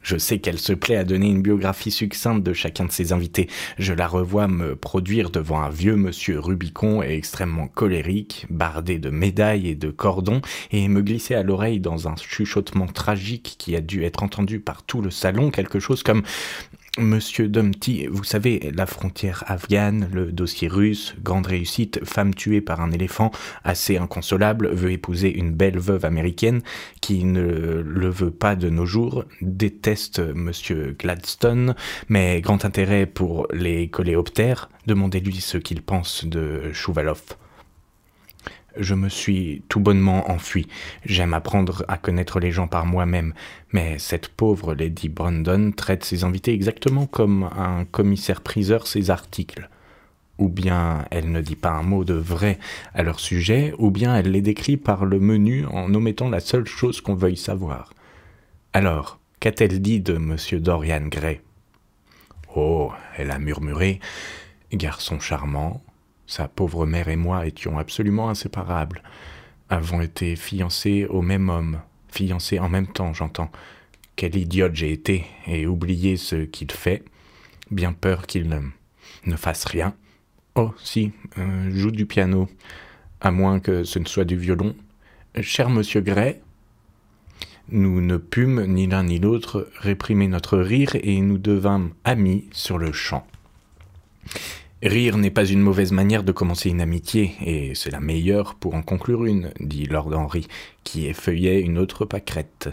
Je 0.00 0.16
sais 0.16 0.38
qu'elle 0.38 0.60
se 0.60 0.72
plaît 0.72 0.94
à 0.94 1.02
donner 1.02 1.28
une 1.28 1.42
biographie 1.42 1.90
succincte 1.90 2.44
de 2.44 2.52
chacun 2.52 2.84
de 2.84 2.92
ses 2.92 3.12
invités. 3.12 3.48
Je 3.76 3.92
la 3.92 4.06
revois 4.06 4.46
me 4.46 4.76
produire 4.76 5.30
devant 5.30 5.60
un 5.60 5.68
vieux 5.68 5.96
monsieur 5.96 6.38
Rubicon 6.38 7.02
et 7.02 7.16
extrêmement 7.16 7.66
colérique, 7.66 8.46
bardé 8.48 9.00
de 9.00 9.10
médailles 9.10 9.66
et 9.66 9.74
de 9.74 9.90
cordons, 9.90 10.40
et 10.70 10.86
me 10.86 11.02
glisser 11.02 11.34
à 11.34 11.42
l'oreille 11.42 11.80
dans 11.80 12.06
un 12.06 12.14
chuchotement 12.14 12.86
tragique 12.86 13.56
qui 13.58 13.74
a 13.74 13.80
dû 13.80 14.04
être 14.04 14.22
entendu 14.22 14.60
par 14.60 14.84
tout 14.84 15.02
le 15.02 15.10
salon, 15.10 15.50
quelque 15.50 15.80
chose 15.80 16.04
comme 16.04 16.22
Monsieur 16.98 17.48
Dumpty, 17.48 18.06
vous 18.06 18.24
savez, 18.24 18.72
la 18.74 18.86
frontière 18.86 19.44
afghane, 19.48 20.08
le 20.14 20.32
dossier 20.32 20.66
russe, 20.66 21.14
grande 21.22 21.46
réussite, 21.46 22.02
femme 22.04 22.34
tuée 22.34 22.62
par 22.62 22.80
un 22.80 22.90
éléphant, 22.90 23.30
assez 23.64 23.98
inconsolable, 23.98 24.70
veut 24.72 24.92
épouser 24.92 25.30
une 25.36 25.52
belle 25.52 25.78
veuve 25.78 26.06
américaine 26.06 26.62
qui 27.02 27.24
ne 27.24 27.82
le 27.82 28.08
veut 28.08 28.30
pas 28.30 28.56
de 28.56 28.70
nos 28.70 28.86
jours, 28.86 29.24
déteste 29.42 30.20
Monsieur 30.34 30.96
Gladstone, 30.98 31.74
mais 32.08 32.40
grand 32.40 32.64
intérêt 32.64 33.04
pour 33.04 33.46
les 33.52 33.88
coléoptères, 33.88 34.70
demandez-lui 34.86 35.42
ce 35.42 35.58
qu'il 35.58 35.82
pense 35.82 36.24
de 36.24 36.72
Chouvalov 36.72 37.22
je 38.78 38.94
me 38.94 39.08
suis 39.08 39.62
tout 39.68 39.80
bonnement 39.80 40.30
enfui. 40.30 40.68
J'aime 41.04 41.34
apprendre 41.34 41.84
à 41.88 41.98
connaître 41.98 42.40
les 42.40 42.52
gens 42.52 42.68
par 42.68 42.86
moi-même, 42.86 43.34
mais 43.72 43.98
cette 43.98 44.28
pauvre 44.28 44.74
Lady 44.74 45.08
Brandon 45.08 45.72
traite 45.72 46.04
ses 46.04 46.24
invités 46.24 46.52
exactement 46.52 47.06
comme 47.06 47.44
un 47.44 47.84
commissaire-priseur 47.84 48.86
ses 48.86 49.10
articles. 49.10 49.68
Ou 50.38 50.48
bien 50.48 51.04
elle 51.10 51.32
ne 51.32 51.40
dit 51.40 51.56
pas 51.56 51.70
un 51.70 51.82
mot 51.82 52.04
de 52.04 52.14
vrai 52.14 52.58
à 52.94 53.02
leur 53.02 53.20
sujet, 53.20 53.72
ou 53.78 53.90
bien 53.90 54.16
elle 54.16 54.30
les 54.30 54.42
décrit 54.42 54.76
par 54.76 55.04
le 55.04 55.18
menu 55.18 55.64
en 55.66 55.92
omettant 55.94 56.28
la 56.28 56.40
seule 56.40 56.66
chose 56.66 57.00
qu'on 57.00 57.14
veuille 57.14 57.36
savoir. 57.38 57.94
Alors, 58.72 59.18
qu'a-t-elle 59.40 59.80
dit 59.80 60.00
de 60.00 60.16
M. 60.16 60.36
Dorian 60.60 61.06
Gray? 61.06 61.40
Oh, 62.54 62.92
elle 63.16 63.30
a 63.30 63.38
murmuré 63.38 64.00
Garçon 64.72 65.20
charmant, 65.20 65.82
sa 66.26 66.48
pauvre 66.48 66.86
mère 66.86 67.08
et 67.08 67.16
moi 67.16 67.46
étions 67.46 67.78
absolument 67.78 68.28
inséparables, 68.28 69.02
avons 69.68 70.00
été 70.00 70.36
fiancés 70.36 71.06
au 71.06 71.22
même 71.22 71.48
homme, 71.48 71.80
fiancés 72.08 72.58
en 72.58 72.68
même 72.68 72.86
temps, 72.86 73.12
j'entends. 73.12 73.50
Quel 74.16 74.36
idiote 74.36 74.74
j'ai 74.74 74.92
été 74.92 75.26
et 75.46 75.66
oublié 75.66 76.16
ce 76.16 76.36
qu'il 76.36 76.70
fait, 76.70 77.04
bien 77.70 77.92
peur 77.92 78.26
qu'il 78.26 78.48
ne, 78.48 78.60
ne 79.26 79.36
fasse 79.36 79.64
rien. 79.64 79.94
Oh, 80.54 80.72
si, 80.82 81.12
euh, 81.38 81.70
joue 81.70 81.90
du 81.90 82.06
piano, 82.06 82.48
à 83.20 83.30
moins 83.30 83.60
que 83.60 83.84
ce 83.84 83.98
ne 83.98 84.06
soit 84.06 84.24
du 84.24 84.36
violon. 84.36 84.74
Cher 85.42 85.68
monsieur 85.68 86.00
Gray, 86.00 86.40
nous 87.68 88.00
ne 88.00 88.16
pûmes, 88.16 88.64
ni 88.64 88.86
l'un 88.86 89.02
ni 89.02 89.18
l'autre, 89.18 89.68
réprimer 89.76 90.28
notre 90.28 90.56
rire 90.56 90.92
et 90.94 91.20
nous 91.20 91.38
devînmes 91.38 91.90
amis 92.04 92.48
sur 92.52 92.78
le 92.78 92.92
champ. 92.92 93.26
Rire 94.82 95.16
n'est 95.16 95.30
pas 95.30 95.46
une 95.46 95.62
mauvaise 95.62 95.90
manière 95.90 96.22
de 96.22 96.32
commencer 96.32 96.68
une 96.68 96.82
amitié, 96.82 97.34
et 97.40 97.74
c'est 97.74 97.90
la 97.90 98.00
meilleure 98.00 98.54
pour 98.56 98.74
en 98.74 98.82
conclure 98.82 99.24
une, 99.24 99.50
dit 99.58 99.86
Lord 99.86 100.12
Henry, 100.14 100.48
qui 100.84 101.06
effeuillait 101.06 101.62
une 101.62 101.78
autre 101.78 102.04
pâquerette. 102.04 102.68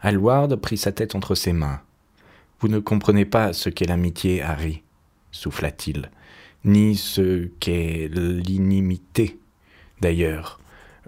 Hallward 0.00 0.56
prit 0.56 0.78
sa 0.78 0.92
tête 0.92 1.14
entre 1.14 1.34
ses 1.34 1.52
mains. 1.52 1.82
Vous 2.58 2.68
ne 2.68 2.78
comprenez 2.78 3.26
pas 3.26 3.52
ce 3.52 3.68
qu'est 3.68 3.84
l'amitié, 3.84 4.40
Harry, 4.40 4.82
souffla-t-il, 5.30 6.10
ni 6.64 6.96
ce 6.96 7.50
qu'est 7.60 8.08
l'inimité. 8.10 9.38
D'ailleurs, 10.00 10.58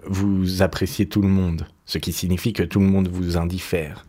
vous 0.05 0.61
appréciez 0.61 1.07
tout 1.07 1.23
le 1.23 1.27
monde, 1.27 1.65
ce 1.85 1.97
qui 1.97 2.13
signifie 2.13 2.53
que 2.53 2.63
tout 2.63 2.79
le 2.79 2.85
monde 2.85 3.07
vous 3.07 3.35
indiffère. 3.37 4.05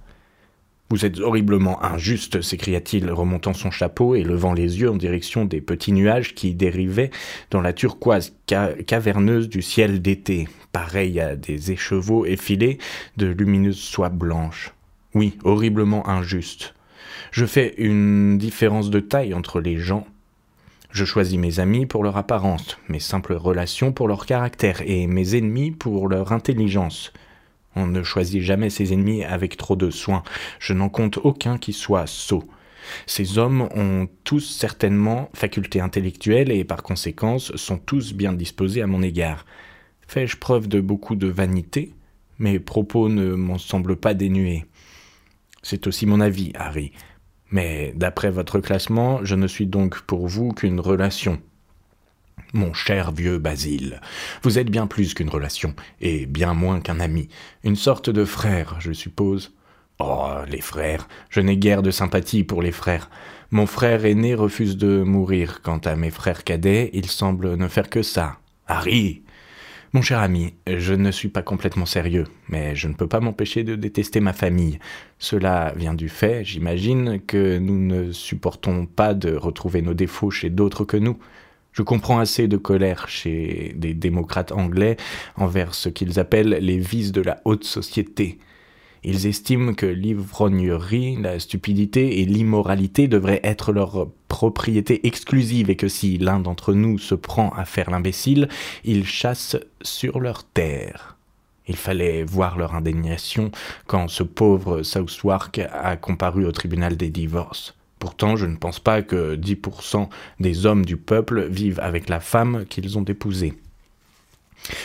Vous 0.91 1.07
êtes 1.07 1.19
horriblement 1.19 1.83
injuste, 1.83 2.43
s'écria-t-il, 2.43 3.11
remontant 3.11 3.55
son 3.55 3.71
chapeau 3.71 4.15
et 4.15 4.23
levant 4.23 4.53
les 4.53 4.81
yeux 4.81 4.91
en 4.91 4.97
direction 4.97 5.47
des 5.47 5.63
petits 5.63 5.93
nuages 5.93 6.35
qui 6.35 6.55
dérivaient 6.55 7.11
dans 7.51 7.63
la 7.63 7.73
turquoise 7.73 8.35
caverneuse 8.87 9.49
du 9.49 9.63
ciel 9.63 10.03
d'été, 10.03 10.47
pareil 10.73 11.21
à 11.21 11.37
des 11.37 11.73
écheveaux 11.73 12.27
effilés 12.27 12.79
de 13.17 13.27
lumineuses 13.27 13.79
soie 13.79 14.11
blanches. 14.11 14.75
Oui, 15.15 15.39
horriblement 15.43 16.07
injuste. 16.09 16.75
Je 17.31 17.47
fais 17.47 17.75
une 17.79 18.37
différence 18.37 18.91
de 18.91 19.01
taille 19.01 19.33
entre 19.33 19.61
les 19.61 19.79
gens. 19.79 20.07
Je 20.91 21.05
choisis 21.05 21.39
mes 21.39 21.61
amis 21.61 21.87
pour 21.87 22.05
leur 22.05 22.17
apparence, 22.17 22.79
mes 22.89 23.01
simples 23.01 23.35
relations 23.35 23.93
pour 23.93 24.07
leur 24.07 24.27
caractère, 24.27 24.83
et 24.85 25.07
mes 25.07 25.35
ennemis 25.35 25.71
pour 25.71 26.09
leur 26.09 26.31
intelligence. 26.33 27.13
On 27.77 27.87
ne 27.87 28.03
choisit 28.03 28.43
jamais 28.43 28.71
ses 28.71 28.93
ennemis 28.93 29.25
avec 29.25 29.57
trop 29.57 29.77
de 29.77 29.91
soin. 29.91 30.23
Je 30.59 30.73
n'en 30.73 30.89
compte 30.89 31.19
aucun 31.19 31.59
qui 31.59 31.73
soit 31.73 32.07
sot. 32.07 32.45
Ces 33.07 33.39
hommes 33.39 33.69
ont 33.75 34.09
tous 34.25 34.41
certainement 34.41 35.31
faculté 35.35 35.81
intellectuelle 35.81 36.51
et 36.51 36.65
par 36.65 36.83
conséquent 36.83 37.39
sont 37.39 37.79
tous 37.79 38.13
bien 38.13 38.33
disposés 38.33 38.83
à 38.83 38.87
mon 38.87 39.03
égard. 39.03 39.47
Fais-je 40.07 40.37
preuve 40.37 40.69
de 40.69 40.81
beaucoup 40.81 41.17
de 41.17 41.27
vanité? 41.27 41.95
Mes 42.39 42.59
propos 42.59 43.09
ne 43.09 43.35
m'en 43.35 43.59
semblent 43.59 43.97
pas 43.97 44.15
dénués. 44.15 44.65
C'est 45.63 45.87
aussi 45.87 46.05
mon 46.05 46.21
avis, 46.21 46.53
Harry. 46.55 46.93
Mais 47.51 47.93
d'après 47.97 48.31
votre 48.31 48.61
classement, 48.61 49.25
je 49.25 49.35
ne 49.35 49.47
suis 49.47 49.67
donc 49.67 50.03
pour 50.03 50.27
vous 50.27 50.53
qu'une 50.53 50.81
relation. 50.81 51.41
Mon 52.57 52.73
cher 52.73 53.11
vieux 53.11 53.39
Basile, 53.39 54.01
vous 54.45 54.61
êtes 54.61 54.71
bien 54.71 54.87
plus 54.87 55.13
qu'une 55.13 55.29
relation, 55.29 55.75
et 56.01 56.25
bien 56.25 56.55
moins 56.55 56.81
qu'un 56.81 57.01
ami, 57.01 57.29
une 57.65 57.75
sorte 57.75 58.11
de 58.11 58.25
frère, 58.25 58.77
je 58.79 58.93
suppose. 58.93 59.53
Oh, 59.99 60.29
les 60.49 60.61
frères, 60.61 61.09
je 61.31 61.41
n'ai 61.41 61.57
guère 61.57 61.83
de 61.83 61.91
sympathie 61.91 62.45
pour 62.45 62.63
les 62.63 62.71
frères. 62.71 63.11
Mon 63.51 63.67
frère 63.67 64.05
aîné 64.05 64.37
refuse 64.37 64.77
de 64.77 65.03
mourir. 65.03 65.63
Quant 65.63 65.79
à 65.79 65.97
mes 65.97 66.11
frères 66.11 66.45
cadets, 66.45 66.91
ils 66.93 67.09
semblent 67.09 67.57
ne 67.57 67.67
faire 67.67 67.91
que 67.91 68.05
ça. 68.05 68.37
Harry 68.69 69.25
Mon 69.93 70.03
cher 70.03 70.21
ami, 70.21 70.55
je 70.69 70.95
ne 70.95 71.11
suis 71.11 71.31
pas 71.31 71.43
complètement 71.43 71.87
sérieux, 71.87 72.29
mais 72.49 72.77
je 72.77 72.87
ne 72.87 72.95
peux 72.95 73.09
pas 73.09 73.19
m'empêcher 73.19 73.65
de 73.65 73.75
détester 73.75 74.21
ma 74.21 74.33
famille. 74.33 74.79
Cela 75.19 75.73
vient 75.75 75.95
du 75.95 76.09
fait, 76.09 76.45
j'imagine, 76.45 77.21
que 77.27 77.59
nous 77.59 77.81
ne 77.81 78.13
supportons 78.13 78.87
pas 78.87 79.13
de 79.13 79.35
retrouver 79.35 79.83
nos 79.83 79.95
défauts 79.95 80.31
chez 80.31 80.51
d'autres 80.51 80.85
que 80.85 80.97
nous. 80.97 81.19
Je 81.75 81.83
comprends 81.83 82.21
assez 82.21 82.47
de 82.47 82.57
colère 82.57 83.09
chez 83.09 83.75
des 83.77 83.95
démocrates 83.95 84.53
anglais 84.53 84.97
envers 85.37 85.75
ce 85.75 85.89
qu'ils 85.89 86.21
appellent 86.21 86.57
les 86.61 86.79
vices 86.79 87.11
de 87.11 87.21
la 87.21 87.41
haute 87.45 87.65
société. 87.65 88.39
Ils 89.03 89.27
estiment 89.27 89.75
que 89.75 89.85
l'ivrognerie, 89.85 91.17
la 91.21 91.41
stupidité 91.41 92.21
et 92.21 92.27
l'immoralité 92.27 93.09
devraient 93.09 93.41
être 93.43 93.73
leur 93.73 94.07
propriété 94.29 95.05
exclusive 95.09 95.69
et 95.69 95.75
que 95.75 95.89
si 95.89 96.17
l'un 96.17 96.39
d'entre 96.39 96.75
nous 96.75 96.97
se 96.97 97.17
prend 97.17 97.51
à 97.51 97.65
faire 97.65 97.91
l'imbécile, 97.91 98.49
ils 98.85 99.05
chassent 99.05 99.59
sur 99.83 100.21
leur 100.21 100.45
terre. 100.45 101.17
Il 101.67 101.77
fallait 101.77 102.23
voir 102.23 102.57
leur 102.57 102.77
indignation 102.77 103.51
quand 103.89 104.07
ce 104.07 104.23
pauvre 104.23 104.85
Southwark 104.85 105.59
a 105.59 105.97
comparu 105.97 106.47
au 106.47 106.53
tribunal 106.53 106.97
des 106.97 107.11
divorces. 107.11 107.75
Pourtant, 107.99 108.37
je 108.37 108.47
ne 108.47 108.57
pense 108.57 108.81
pas 108.81 109.03
que 109.03 109.37
10% 109.37 110.09
des 110.41 110.67
hommes 110.67 110.85
du 110.85 110.97
peuple 110.97 111.47
vivent 111.49 111.81
avec 111.81 112.09
la 112.09 112.21
femme 112.21 112.65
qu'ils 112.69 112.99
ont 112.99 113.05
épousée. 113.05 113.55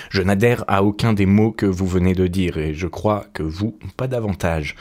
Je 0.09 0.21
n'adhère 0.21 0.65
à 0.67 0.83
aucun 0.83 1.13
des 1.13 1.25
mots 1.25 1.51
que 1.51 1.65
vous 1.65 1.87
venez 1.87 2.13
de 2.13 2.27
dire, 2.27 2.57
et 2.57 2.73
je 2.73 2.87
crois 2.87 3.25
que 3.33 3.43
vous, 3.43 3.77
pas 3.97 4.07
davantage. 4.07 4.75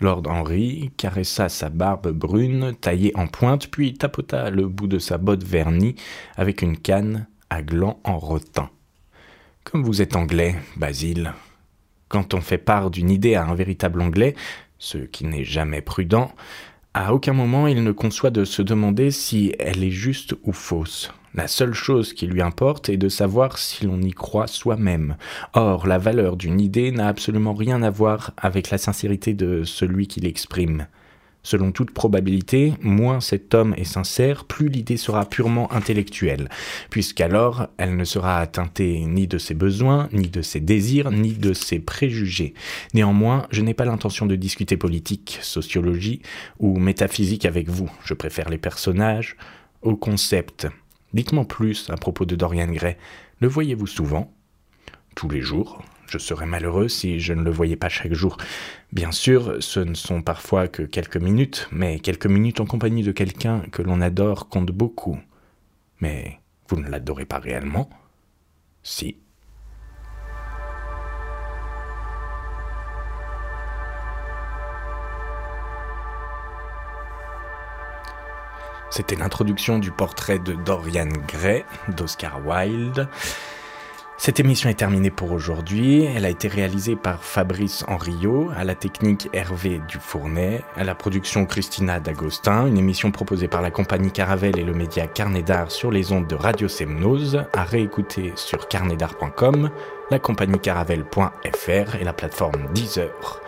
Lord 0.00 0.24
Henry 0.26 0.90
caressa 0.96 1.48
sa 1.48 1.70
barbe 1.70 2.10
brune 2.10 2.74
taillée 2.80 3.12
en 3.16 3.26
pointe, 3.26 3.68
puis 3.68 3.94
tapota 3.94 4.50
le 4.50 4.66
bout 4.66 4.86
de 4.86 4.98
sa 4.98 5.18
botte 5.18 5.44
vernie 5.44 5.94
avec 6.36 6.62
une 6.62 6.76
canne 6.76 7.26
à 7.50 7.62
gland 7.62 8.00
en 8.04 8.18
rotin. 8.18 8.70
Comme 9.62 9.82
vous 9.82 10.02
êtes 10.02 10.16
anglais, 10.16 10.56
Basile, 10.76 11.32
quand 12.08 12.34
on 12.34 12.40
fait 12.40 12.58
part 12.58 12.90
d'une 12.90 13.10
idée 13.10 13.34
à 13.34 13.46
un 13.46 13.54
véritable 13.54 14.02
anglais, 14.02 14.34
ce 14.78 14.98
qui 14.98 15.24
n'est 15.24 15.44
jamais 15.44 15.80
prudent, 15.80 16.32
à 16.94 17.12
aucun 17.12 17.32
moment 17.32 17.66
il 17.66 17.82
ne 17.82 17.92
conçoit 17.92 18.30
de 18.30 18.44
se 18.44 18.62
demander 18.62 19.10
si 19.10 19.54
elle 19.58 19.82
est 19.82 19.90
juste 19.90 20.34
ou 20.44 20.52
fausse. 20.52 21.12
La 21.34 21.48
seule 21.48 21.74
chose 21.74 22.12
qui 22.12 22.28
lui 22.28 22.40
importe 22.40 22.88
est 22.88 22.96
de 22.96 23.08
savoir 23.08 23.58
si 23.58 23.84
l'on 23.84 24.00
y 24.00 24.12
croit 24.12 24.46
soi-même. 24.46 25.16
Or, 25.52 25.88
la 25.88 25.98
valeur 25.98 26.36
d'une 26.36 26.60
idée 26.60 26.92
n'a 26.92 27.08
absolument 27.08 27.54
rien 27.54 27.82
à 27.82 27.90
voir 27.90 28.30
avec 28.36 28.70
la 28.70 28.78
sincérité 28.78 29.34
de 29.34 29.64
celui 29.64 30.06
qui 30.06 30.20
l'exprime. 30.20 30.86
Selon 31.44 31.72
toute 31.72 31.90
probabilité, 31.92 32.72
moins 32.80 33.20
cet 33.20 33.54
homme 33.54 33.74
est 33.76 33.84
sincère, 33.84 34.46
plus 34.46 34.68
l'idée 34.68 34.96
sera 34.96 35.26
purement 35.26 35.70
intellectuelle, 35.72 36.48
puisqu'alors 36.88 37.68
elle 37.76 37.96
ne 37.96 38.04
sera 38.04 38.46
teintée 38.46 39.04
ni 39.06 39.26
de 39.26 39.36
ses 39.36 39.54
besoins, 39.54 40.08
ni 40.12 40.28
de 40.28 40.40
ses 40.40 40.60
désirs, 40.60 41.10
ni 41.10 41.34
de 41.34 41.52
ses 41.52 41.78
préjugés. 41.78 42.54
Néanmoins, 42.94 43.46
je 43.50 43.60
n'ai 43.60 43.74
pas 43.74 43.84
l'intention 43.84 44.24
de 44.24 44.36
discuter 44.36 44.78
politique, 44.78 45.38
sociologie 45.42 46.22
ou 46.58 46.78
métaphysique 46.78 47.44
avec 47.44 47.68
vous. 47.68 47.90
Je 48.04 48.14
préfère 48.14 48.48
les 48.48 48.58
personnages 48.58 49.36
au 49.82 49.96
concept. 49.96 50.66
Dites-moi 51.12 51.44
plus 51.44 51.90
à 51.90 51.96
propos 51.96 52.24
de 52.24 52.36
Dorian 52.36 52.68
Gray. 52.68 52.96
Le 53.40 53.48
voyez-vous 53.48 53.86
souvent? 53.86 54.32
Tous 55.14 55.28
les 55.28 55.42
jours. 55.42 55.82
Je 56.14 56.18
serais 56.20 56.46
malheureux 56.46 56.86
si 56.86 57.18
je 57.18 57.32
ne 57.32 57.42
le 57.42 57.50
voyais 57.50 57.74
pas 57.74 57.88
chaque 57.88 58.12
jour. 58.12 58.36
Bien 58.92 59.10
sûr, 59.10 59.56
ce 59.58 59.80
ne 59.80 59.94
sont 59.94 60.22
parfois 60.22 60.68
que 60.68 60.84
quelques 60.84 61.16
minutes, 61.16 61.68
mais 61.72 61.98
quelques 61.98 62.26
minutes 62.28 62.60
en 62.60 62.66
compagnie 62.66 63.02
de 63.02 63.10
quelqu'un 63.10 63.62
que 63.72 63.82
l'on 63.82 64.00
adore 64.00 64.48
compte 64.48 64.70
beaucoup. 64.70 65.18
Mais 66.00 66.38
vous 66.68 66.76
ne 66.76 66.88
l'adorez 66.88 67.24
pas 67.24 67.38
réellement? 67.38 67.90
Si. 68.84 69.16
C'était 78.90 79.16
l'introduction 79.16 79.80
du 79.80 79.90
portrait 79.90 80.38
de 80.38 80.52
Dorian 80.52 81.08
Gray 81.26 81.64
d'Oscar 81.88 82.46
Wilde. 82.46 83.08
Cette 84.24 84.40
émission 84.40 84.70
est 84.70 84.78
terminée 84.78 85.10
pour 85.10 85.32
aujourd'hui. 85.32 86.04
Elle 86.04 86.24
a 86.24 86.30
été 86.30 86.48
réalisée 86.48 86.96
par 86.96 87.22
Fabrice 87.22 87.84
Henriot, 87.88 88.48
à 88.56 88.64
la 88.64 88.74
technique 88.74 89.28
Hervé 89.34 89.82
Dufournet, 89.86 90.62
à 90.76 90.84
la 90.84 90.94
production 90.94 91.44
Christina 91.44 92.00
D'Agostin, 92.00 92.66
une 92.66 92.78
émission 92.78 93.10
proposée 93.10 93.48
par 93.48 93.60
la 93.60 93.70
compagnie 93.70 94.10
Caravelle 94.10 94.58
et 94.58 94.64
le 94.64 94.72
média 94.72 95.06
Carnet 95.06 95.42
d'Art 95.42 95.70
sur 95.70 95.90
les 95.90 96.10
ondes 96.10 96.26
de 96.26 96.36
Radio 96.36 96.68
Semnose, 96.68 97.44
à 97.52 97.64
réécouter 97.64 98.32
sur 98.34 98.66
carnetdart.com, 98.66 99.68
la 100.10 100.18
compagnie 100.18 100.58
caravelle.fr 100.58 101.96
et 102.00 102.04
la 102.04 102.14
plateforme 102.14 102.72
Deezer. 102.72 103.42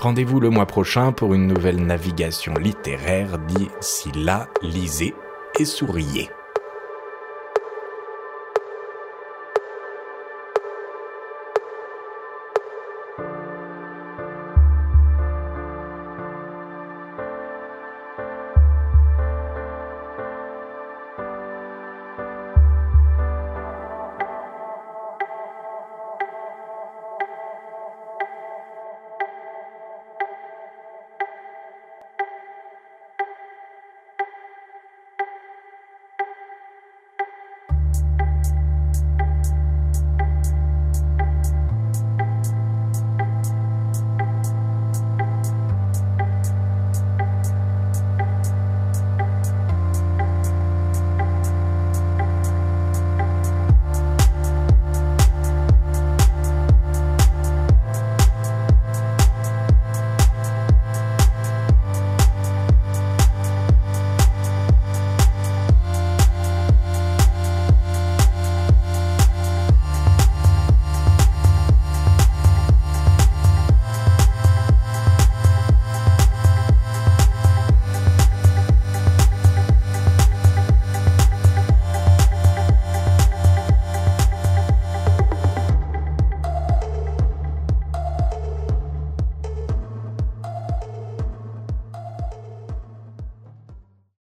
Rendez-vous 0.00 0.40
le 0.40 0.50
mois 0.50 0.66
prochain 0.66 1.12
pour 1.12 1.34
une 1.34 1.46
nouvelle 1.46 1.86
navigation 1.86 2.54
littéraire. 2.54 3.38
D'ici 3.38 4.10
là, 4.10 4.48
lisez 4.60 5.14
et 5.60 5.64
souriez. 5.64 6.30